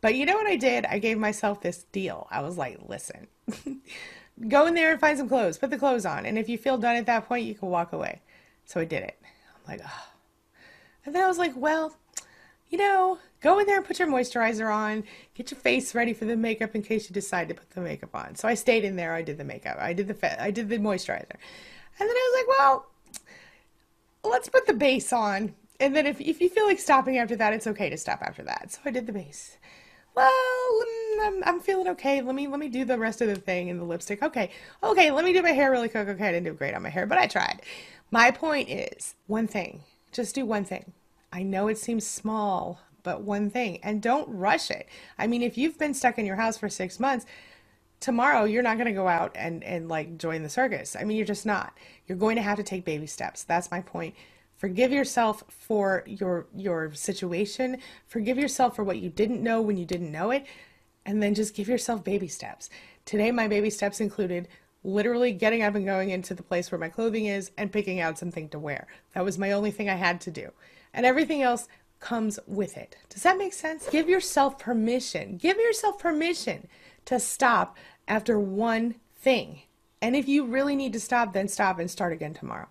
But 0.05 0.13
you 0.13 0.27
know 0.27 0.35
what 0.35 0.45
I 0.45 0.55
did? 0.55 0.85
I 0.85 0.99
gave 0.99 1.17
myself 1.17 1.61
this 1.61 1.85
deal. 1.91 2.27
I 2.29 2.41
was 2.41 2.59
like, 2.59 2.77
listen, 2.87 3.25
go 4.47 4.67
in 4.67 4.75
there 4.75 4.91
and 4.91 4.99
find 4.99 5.17
some 5.17 5.27
clothes, 5.27 5.57
put 5.57 5.71
the 5.71 5.79
clothes 5.79 6.05
on. 6.05 6.27
And 6.27 6.37
if 6.37 6.47
you 6.47 6.59
feel 6.59 6.77
done 6.77 6.95
at 6.95 7.07
that 7.07 7.27
point, 7.27 7.47
you 7.47 7.55
can 7.55 7.69
walk 7.69 7.91
away. 7.91 8.21
So 8.65 8.79
I 8.79 8.85
did 8.85 9.01
it. 9.01 9.19
I'm 9.23 9.71
like, 9.71 9.81
oh. 9.83 10.09
And 11.03 11.15
then 11.15 11.23
I 11.23 11.27
was 11.27 11.39
like, 11.39 11.53
well, 11.55 11.97
you 12.69 12.77
know, 12.77 13.17
go 13.41 13.57
in 13.57 13.65
there 13.65 13.77
and 13.77 13.85
put 13.87 13.97
your 13.97 14.07
moisturizer 14.07 14.71
on, 14.71 15.05
get 15.33 15.49
your 15.49 15.59
face 15.59 15.95
ready 15.95 16.13
for 16.13 16.25
the 16.25 16.35
makeup 16.37 16.75
in 16.75 16.83
case 16.83 17.09
you 17.09 17.13
decide 17.15 17.47
to 17.47 17.55
put 17.55 17.71
the 17.71 17.81
makeup 17.81 18.13
on. 18.13 18.35
So 18.35 18.47
I 18.47 18.53
stayed 18.53 18.85
in 18.85 18.97
there. 18.97 19.15
I 19.15 19.23
did 19.23 19.39
the 19.39 19.43
makeup. 19.43 19.77
I 19.79 19.93
did 19.93 20.07
the 20.07 20.13
fa- 20.13 20.39
I 20.39 20.51
did 20.51 20.69
the 20.69 20.77
moisturizer, 20.77 21.31
and 21.99 22.07
then 22.07 22.09
I 22.09 22.31
was 22.31 22.45
like, 22.47 22.59
well, 22.59 22.85
let's 24.23 24.49
put 24.49 24.67
the 24.67 24.73
base 24.73 25.11
on. 25.11 25.55
And 25.79 25.95
then 25.95 26.05
if 26.05 26.21
if 26.21 26.41
you 26.41 26.49
feel 26.49 26.67
like 26.67 26.77
stopping 26.77 27.17
after 27.17 27.35
that, 27.37 27.53
it's 27.53 27.65
okay 27.65 27.89
to 27.89 27.97
stop 27.97 28.21
after 28.21 28.43
that. 28.43 28.73
So 28.73 28.81
I 28.85 28.91
did 28.91 29.07
the 29.07 29.13
base. 29.13 29.57
Well, 30.15 30.31
mm, 30.31 31.27
I'm, 31.27 31.43
I'm 31.43 31.59
feeling 31.59 31.87
okay. 31.89 32.21
Let 32.21 32.35
me 32.35 32.47
let 32.47 32.59
me 32.59 32.69
do 32.69 32.85
the 32.85 32.97
rest 32.97 33.21
of 33.21 33.27
the 33.27 33.35
thing 33.35 33.67
in 33.67 33.77
the 33.77 33.83
lipstick. 33.83 34.23
Okay, 34.23 34.51
okay. 34.83 35.11
Let 35.11 35.25
me 35.25 35.33
do 35.33 35.41
my 35.41 35.51
hair 35.51 35.71
really 35.71 35.89
quick. 35.89 36.07
Okay, 36.07 36.27
I 36.27 36.31
didn't 36.31 36.45
do 36.45 36.53
great 36.53 36.73
on 36.73 36.83
my 36.83 36.89
hair, 36.89 37.05
but 37.05 37.17
I 37.17 37.27
tried. 37.27 37.61
My 38.11 38.31
point 38.31 38.69
is 38.69 39.15
one 39.27 39.47
thing. 39.47 39.83
Just 40.11 40.35
do 40.35 40.45
one 40.45 40.63
thing 40.63 40.93
I 41.33 41.43
know 41.43 41.67
it 41.67 41.77
seems 41.77 42.07
small, 42.07 42.79
but 43.03 43.21
one 43.21 43.49
thing. 43.49 43.79
And 43.83 44.01
don't 44.01 44.29
rush 44.29 44.71
it. 44.71 44.87
I 45.17 45.27
mean, 45.27 45.41
if 45.41 45.57
you've 45.57 45.77
been 45.77 45.93
stuck 45.93 46.17
in 46.17 46.25
your 46.25 46.37
house 46.37 46.57
for 46.57 46.69
six 46.69 46.97
months, 46.97 47.25
tomorrow 47.99 48.45
you're 48.45 48.63
not 48.63 48.77
going 48.77 48.87
to 48.87 48.93
go 48.93 49.09
out 49.09 49.33
and, 49.35 49.63
and 49.65 49.89
like 49.89 50.17
join 50.17 50.43
the 50.43 50.49
circus. 50.49 50.95
I 50.95 51.03
mean, 51.03 51.17
you're 51.17 51.25
just 51.25 51.45
not. 51.45 51.77
You're 52.07 52.17
going 52.17 52.37
to 52.37 52.41
have 52.41 52.57
to 52.57 52.63
take 52.63 52.85
baby 52.85 53.07
steps. 53.07 53.43
That's 53.43 53.69
my 53.69 53.81
point. 53.81 54.15
Forgive 54.65 54.91
yourself 54.91 55.43
for 55.47 56.03
your 56.07 56.47
your 56.55 56.91
situation. 56.95 57.77
Forgive 58.07 58.39
yourself 58.39 58.75
for 58.75 58.83
what 58.83 58.97
you 58.97 59.09
didn't 59.11 59.43
know 59.43 59.61
when 59.61 59.77
you 59.77 59.85
didn't 59.85 60.11
know 60.11 60.31
it. 60.31 60.47
and 61.05 61.21
then 61.21 61.35
just 61.35 61.53
give 61.53 61.67
yourself 61.67 62.03
baby 62.03 62.27
steps. 62.27 62.67
Today, 63.05 63.31
my 63.31 63.47
baby 63.47 63.69
steps 63.69 64.01
included 64.01 64.47
literally 64.83 65.31
getting 65.33 65.61
up 65.61 65.75
and 65.75 65.85
going 65.85 66.09
into 66.09 66.33
the 66.33 66.41
place 66.41 66.71
where 66.71 66.79
my 66.79 66.89
clothing 66.89 67.27
is 67.27 67.51
and 67.59 67.71
picking 67.71 67.99
out 67.99 68.17
something 68.17 68.49
to 68.49 68.57
wear. 68.57 68.87
That 69.13 69.23
was 69.23 69.37
my 69.37 69.51
only 69.51 69.69
thing 69.69 69.87
I 69.87 69.95
had 69.95 70.19
to 70.21 70.31
do. 70.31 70.51
And 70.95 71.05
everything 71.05 71.43
else 71.43 71.67
comes 71.99 72.39
with 72.47 72.75
it. 72.75 72.97
Does 73.09 73.21
that 73.21 73.37
make 73.37 73.53
sense? 73.53 73.87
Give 73.89 74.09
yourself 74.09 74.57
permission. 74.57 75.37
Give 75.37 75.57
yourself 75.57 75.99
permission 75.99 76.67
to 77.05 77.19
stop 77.19 77.77
after 78.07 78.39
one 78.39 78.95
thing. 79.15 79.61
And 80.01 80.15
if 80.15 80.27
you 80.27 80.45
really 80.45 80.75
need 80.75 80.93
to 80.93 80.99
stop, 80.99 81.33
then 81.33 81.47
stop 81.47 81.77
and 81.77 81.89
start 81.91 82.13
again 82.13 82.33
tomorrow. 82.33 82.69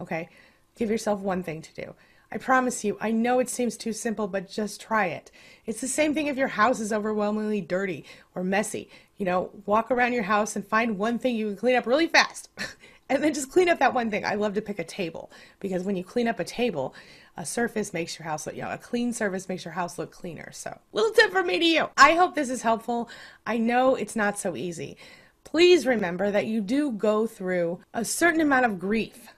Okay? 0.00 0.28
Give 0.76 0.90
yourself 0.90 1.20
one 1.20 1.42
thing 1.42 1.62
to 1.62 1.74
do. 1.74 1.94
I 2.30 2.38
promise 2.38 2.84
you, 2.84 2.98
I 3.00 3.12
know 3.12 3.38
it 3.38 3.48
seems 3.48 3.76
too 3.76 3.92
simple, 3.92 4.26
but 4.26 4.50
just 4.50 4.80
try 4.80 5.06
it. 5.06 5.30
It's 5.64 5.80
the 5.80 5.88
same 5.88 6.12
thing 6.12 6.26
if 6.26 6.36
your 6.36 6.48
house 6.48 6.80
is 6.80 6.92
overwhelmingly 6.92 7.60
dirty 7.60 8.04
or 8.34 8.42
messy. 8.42 8.90
You 9.16 9.26
know, 9.26 9.50
walk 9.64 9.90
around 9.90 10.12
your 10.12 10.24
house 10.24 10.56
and 10.56 10.66
find 10.66 10.98
one 10.98 11.18
thing 11.18 11.36
you 11.36 11.46
can 11.46 11.56
clean 11.56 11.76
up 11.76 11.86
really 11.86 12.08
fast. 12.08 12.50
and 13.08 13.22
then 13.22 13.32
just 13.32 13.50
clean 13.50 13.68
up 13.68 13.78
that 13.78 13.94
one 13.94 14.10
thing. 14.10 14.24
I 14.24 14.34
love 14.34 14.54
to 14.54 14.62
pick 14.62 14.78
a 14.78 14.84
table 14.84 15.30
because 15.60 15.84
when 15.84 15.96
you 15.96 16.04
clean 16.04 16.28
up 16.28 16.40
a 16.40 16.44
table, 16.44 16.94
a 17.36 17.46
surface 17.46 17.92
makes 17.92 18.18
your 18.18 18.26
house 18.26 18.46
look, 18.46 18.56
you 18.56 18.62
know, 18.62 18.72
a 18.72 18.78
clean 18.78 19.12
surface 19.12 19.48
makes 19.48 19.64
your 19.64 19.74
house 19.74 19.98
look 19.98 20.10
cleaner. 20.10 20.50
So, 20.52 20.78
little 20.92 21.12
tip 21.12 21.30
from 21.30 21.46
me 21.46 21.58
to 21.58 21.64
you. 21.64 21.88
I 21.96 22.14
hope 22.14 22.34
this 22.34 22.50
is 22.50 22.62
helpful. 22.62 23.08
I 23.46 23.58
know 23.58 23.94
it's 23.94 24.16
not 24.16 24.38
so 24.38 24.56
easy. 24.56 24.96
Please 25.44 25.86
remember 25.86 26.30
that 26.30 26.46
you 26.46 26.60
do 26.60 26.90
go 26.90 27.26
through 27.26 27.80
a 27.94 28.04
certain 28.04 28.40
amount 28.40 28.66
of 28.66 28.80
grief 28.80 29.28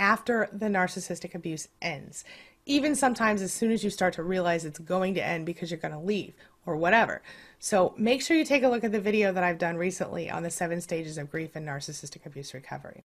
after 0.00 0.48
the 0.50 0.66
narcissistic 0.66 1.34
abuse 1.34 1.68
ends. 1.80 2.24
Even 2.66 2.96
sometimes 2.96 3.42
as 3.42 3.52
soon 3.52 3.70
as 3.70 3.84
you 3.84 3.90
start 3.90 4.14
to 4.14 4.22
realize 4.22 4.64
it's 4.64 4.78
going 4.78 5.14
to 5.14 5.24
end 5.24 5.46
because 5.46 5.70
you're 5.70 5.78
going 5.78 5.94
to 5.94 6.00
leave 6.00 6.34
or 6.66 6.76
whatever. 6.76 7.22
So 7.58 7.94
make 7.96 8.22
sure 8.22 8.36
you 8.36 8.44
take 8.44 8.62
a 8.62 8.68
look 8.68 8.82
at 8.82 8.92
the 8.92 9.00
video 9.00 9.32
that 9.32 9.44
I've 9.44 9.58
done 9.58 9.76
recently 9.76 10.30
on 10.30 10.42
the 10.42 10.50
seven 10.50 10.80
stages 10.80 11.18
of 11.18 11.30
grief 11.30 11.54
and 11.54 11.68
narcissistic 11.68 12.24
abuse 12.26 12.54
recovery. 12.54 13.04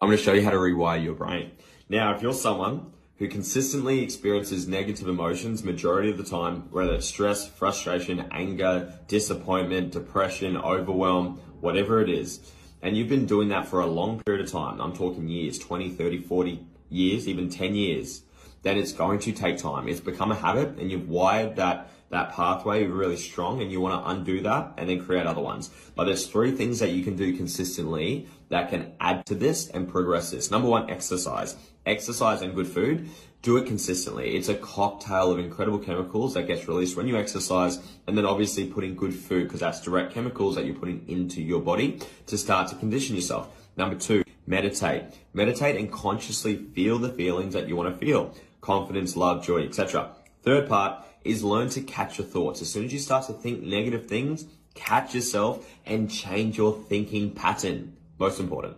I'm 0.00 0.08
going 0.08 0.18
to 0.18 0.22
show 0.22 0.32
you 0.32 0.42
how 0.42 0.50
to 0.50 0.56
rewire 0.56 1.02
your 1.02 1.14
brain. 1.14 1.52
Now, 1.88 2.14
if 2.14 2.22
you're 2.22 2.34
someone 2.34 2.92
who 3.18 3.28
consistently 3.28 4.02
experiences 4.02 4.66
negative 4.66 5.08
emotions 5.08 5.62
majority 5.62 6.10
of 6.10 6.18
the 6.18 6.24
time, 6.24 6.68
whether 6.72 6.94
it's 6.94 7.06
stress, 7.06 7.48
frustration, 7.48 8.26
anger, 8.32 8.92
disappointment, 9.06 9.92
depression, 9.92 10.56
overwhelm, 10.56 11.40
whatever 11.60 12.02
it 12.02 12.10
is, 12.10 12.40
and 12.82 12.96
you've 12.96 13.08
been 13.08 13.26
doing 13.26 13.48
that 13.48 13.68
for 13.68 13.80
a 13.80 13.86
long 13.86 14.20
period 14.20 14.44
of 14.44 14.50
time, 14.50 14.80
I'm 14.80 14.92
talking 14.92 15.28
years, 15.28 15.58
20, 15.58 15.90
30, 15.90 16.18
40 16.22 16.66
years, 16.90 17.28
even 17.28 17.48
10 17.48 17.74
years, 17.74 18.22
then 18.62 18.76
it's 18.76 18.92
going 18.92 19.20
to 19.20 19.32
take 19.32 19.58
time. 19.58 19.88
It's 19.88 20.00
become 20.00 20.32
a 20.32 20.34
habit 20.34 20.78
and 20.78 20.90
you've 20.90 21.08
wired 21.08 21.56
that 21.56 21.88
that 22.10 22.30
pathway 22.30 22.84
really 22.84 23.16
strong 23.16 23.62
and 23.62 23.72
you 23.72 23.80
want 23.80 24.04
to 24.04 24.10
undo 24.10 24.42
that 24.42 24.74
and 24.76 24.88
then 24.88 25.02
create 25.02 25.26
other 25.26 25.40
ones. 25.40 25.70
But 25.94 26.04
there's 26.04 26.26
three 26.26 26.50
things 26.50 26.78
that 26.80 26.90
you 26.90 27.02
can 27.02 27.16
do 27.16 27.34
consistently 27.34 28.28
that 28.50 28.68
can 28.68 28.92
add 29.00 29.24
to 29.26 29.34
this 29.34 29.68
and 29.68 29.88
progress 29.88 30.30
this. 30.30 30.50
Number 30.50 30.68
one, 30.68 30.90
exercise. 30.90 31.56
Exercise 31.84 32.42
and 32.42 32.54
good 32.54 32.68
food 32.68 33.08
do 33.42 33.56
it 33.56 33.66
consistently. 33.66 34.36
It's 34.36 34.48
a 34.48 34.54
cocktail 34.54 35.32
of 35.32 35.38
incredible 35.40 35.80
chemicals 35.80 36.34
that 36.34 36.46
gets 36.46 36.68
released 36.68 36.96
when 36.96 37.08
you 37.08 37.16
exercise, 37.16 37.80
and 38.06 38.16
then 38.16 38.24
obviously 38.24 38.66
putting 38.66 38.94
good 38.94 39.12
food 39.12 39.44
because 39.44 39.60
that's 39.60 39.80
direct 39.80 40.14
chemicals 40.14 40.54
that 40.54 40.64
you're 40.64 40.76
putting 40.76 41.04
into 41.08 41.42
your 41.42 41.60
body 41.60 41.98
to 42.26 42.38
start 42.38 42.68
to 42.68 42.76
condition 42.76 43.16
yourself. 43.16 43.48
Number 43.76 43.96
two, 43.96 44.22
meditate. 44.46 45.02
Meditate 45.34 45.76
and 45.76 45.90
consciously 45.90 46.54
feel 46.56 46.98
the 46.98 47.08
feelings 47.08 47.54
that 47.54 47.68
you 47.68 47.74
want 47.74 47.92
to 47.92 47.98
feel 47.98 48.32
confidence, 48.60 49.16
love, 49.16 49.44
joy, 49.44 49.64
etc. 49.64 50.12
Third 50.42 50.68
part 50.68 51.04
is 51.24 51.42
learn 51.42 51.68
to 51.70 51.80
catch 51.80 52.18
your 52.18 52.26
thoughts. 52.26 52.62
As 52.62 52.70
soon 52.70 52.84
as 52.84 52.92
you 52.92 53.00
start 53.00 53.26
to 53.26 53.32
think 53.32 53.60
negative 53.60 54.06
things, 54.06 54.46
catch 54.74 55.16
yourself 55.16 55.68
and 55.84 56.08
change 56.08 56.58
your 56.58 56.72
thinking 56.72 57.32
pattern. 57.32 57.96
Most 58.20 58.38
important. 58.38 58.76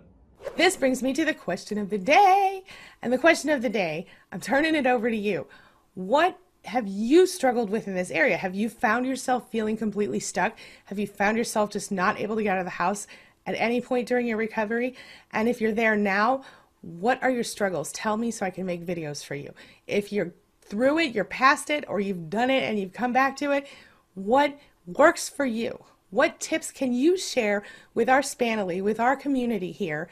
This 0.56 0.76
brings 0.76 1.02
me 1.02 1.12
to 1.14 1.24
the 1.24 1.34
question 1.34 1.78
of 1.78 1.90
the 1.90 1.98
day. 1.98 2.64
And 3.02 3.12
the 3.12 3.18
question 3.18 3.50
of 3.50 3.62
the 3.62 3.68
day, 3.68 4.06
I'm 4.32 4.40
turning 4.40 4.74
it 4.74 4.86
over 4.86 5.10
to 5.10 5.16
you. 5.16 5.46
What 5.94 6.38
have 6.64 6.86
you 6.86 7.26
struggled 7.26 7.70
with 7.70 7.88
in 7.88 7.94
this 7.94 8.10
area? 8.10 8.36
Have 8.36 8.54
you 8.54 8.68
found 8.68 9.06
yourself 9.06 9.50
feeling 9.50 9.76
completely 9.76 10.20
stuck? 10.20 10.56
Have 10.86 10.98
you 10.98 11.06
found 11.06 11.36
yourself 11.36 11.70
just 11.70 11.92
not 11.92 12.18
able 12.18 12.36
to 12.36 12.42
get 12.42 12.54
out 12.54 12.60
of 12.60 12.64
the 12.64 12.70
house 12.70 13.06
at 13.46 13.54
any 13.58 13.80
point 13.80 14.08
during 14.08 14.26
your 14.26 14.38
recovery? 14.38 14.94
And 15.32 15.48
if 15.48 15.60
you're 15.60 15.72
there 15.72 15.96
now, 15.96 16.44
what 16.80 17.22
are 17.22 17.30
your 17.30 17.44
struggles? 17.44 17.92
Tell 17.92 18.16
me 18.16 18.30
so 18.30 18.46
I 18.46 18.50
can 18.50 18.66
make 18.66 18.86
videos 18.86 19.24
for 19.24 19.34
you. 19.34 19.52
If 19.86 20.12
you're 20.12 20.32
through 20.62 20.98
it, 20.98 21.14
you're 21.14 21.24
past 21.24 21.68
it, 21.68 21.84
or 21.88 22.00
you've 22.00 22.30
done 22.30 22.50
it 22.50 22.62
and 22.62 22.78
you've 22.78 22.92
come 22.92 23.12
back 23.12 23.36
to 23.36 23.50
it, 23.50 23.66
what 24.14 24.58
works 24.86 25.28
for 25.28 25.44
you? 25.44 25.84
What 26.10 26.40
tips 26.40 26.70
can 26.70 26.92
you 26.92 27.18
share 27.18 27.62
with 27.92 28.08
our 28.08 28.20
Spanily, 28.20 28.82
with 28.82 29.00
our 29.00 29.16
community 29.16 29.72
here, 29.72 30.08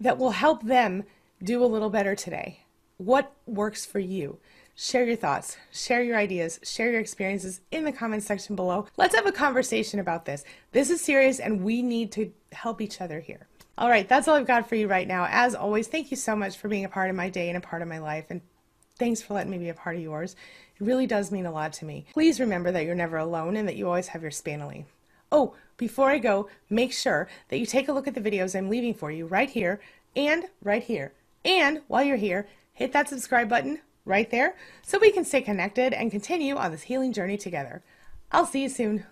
that 0.00 0.18
will 0.18 0.30
help 0.30 0.62
them 0.62 1.04
do 1.42 1.62
a 1.62 1.66
little 1.66 1.90
better 1.90 2.14
today? 2.14 2.60
What 2.96 3.32
works 3.46 3.86
for 3.86 3.98
you? 3.98 4.38
Share 4.74 5.04
your 5.04 5.16
thoughts, 5.16 5.56
share 5.72 6.04
your 6.04 6.16
ideas, 6.16 6.60
share 6.62 6.92
your 6.92 7.00
experiences 7.00 7.60
in 7.72 7.84
the 7.84 7.90
comments 7.90 8.26
section 8.26 8.54
below. 8.54 8.86
Let's 8.96 9.16
have 9.16 9.26
a 9.26 9.32
conversation 9.32 9.98
about 9.98 10.24
this. 10.24 10.44
This 10.70 10.88
is 10.88 11.00
serious 11.00 11.40
and 11.40 11.64
we 11.64 11.82
need 11.82 12.12
to 12.12 12.32
help 12.52 12.80
each 12.80 13.00
other 13.00 13.18
here. 13.18 13.48
All 13.76 13.88
right, 13.88 14.08
that's 14.08 14.28
all 14.28 14.36
I've 14.36 14.46
got 14.46 14.68
for 14.68 14.76
you 14.76 14.86
right 14.86 15.06
now. 15.06 15.26
As 15.30 15.54
always, 15.54 15.88
thank 15.88 16.10
you 16.12 16.16
so 16.16 16.36
much 16.36 16.56
for 16.56 16.68
being 16.68 16.84
a 16.84 16.88
part 16.88 17.10
of 17.10 17.16
my 17.16 17.28
day 17.28 17.48
and 17.48 17.56
a 17.56 17.60
part 17.60 17.82
of 17.82 17.88
my 17.88 17.98
life. 17.98 18.26
And 18.30 18.40
thanks 18.98 19.20
for 19.20 19.34
letting 19.34 19.50
me 19.50 19.58
be 19.58 19.68
a 19.68 19.74
part 19.74 19.96
of 19.96 20.02
yours. 20.02 20.36
It 20.80 20.84
really 20.84 21.08
does 21.08 21.32
mean 21.32 21.46
a 21.46 21.52
lot 21.52 21.72
to 21.74 21.84
me. 21.84 22.06
Please 22.12 22.38
remember 22.38 22.70
that 22.70 22.84
you're 22.84 22.94
never 22.94 23.16
alone 23.16 23.56
and 23.56 23.68
that 23.68 23.76
you 23.76 23.86
always 23.86 24.08
have 24.08 24.22
your 24.22 24.30
Spanily. 24.30 24.84
Oh, 25.30 25.54
before 25.76 26.10
I 26.10 26.18
go, 26.18 26.48
make 26.68 26.92
sure 26.92 27.28
that 27.48 27.58
you 27.58 27.66
take 27.66 27.88
a 27.88 27.92
look 27.92 28.08
at 28.08 28.14
the 28.14 28.20
videos 28.20 28.56
I'm 28.56 28.68
leaving 28.68 28.94
for 28.94 29.10
you 29.10 29.26
right 29.26 29.50
here 29.50 29.80
and 30.16 30.44
right 30.62 30.82
here. 30.82 31.12
And 31.44 31.82
while 31.86 32.02
you're 32.02 32.16
here, 32.16 32.48
hit 32.72 32.92
that 32.92 33.08
subscribe 33.08 33.48
button 33.48 33.80
right 34.04 34.30
there 34.30 34.56
so 34.82 34.98
we 34.98 35.12
can 35.12 35.24
stay 35.24 35.42
connected 35.42 35.92
and 35.92 36.10
continue 36.10 36.56
on 36.56 36.72
this 36.72 36.82
healing 36.82 37.12
journey 37.12 37.36
together. 37.36 37.82
I'll 38.32 38.46
see 38.46 38.62
you 38.62 38.68
soon. 38.68 39.04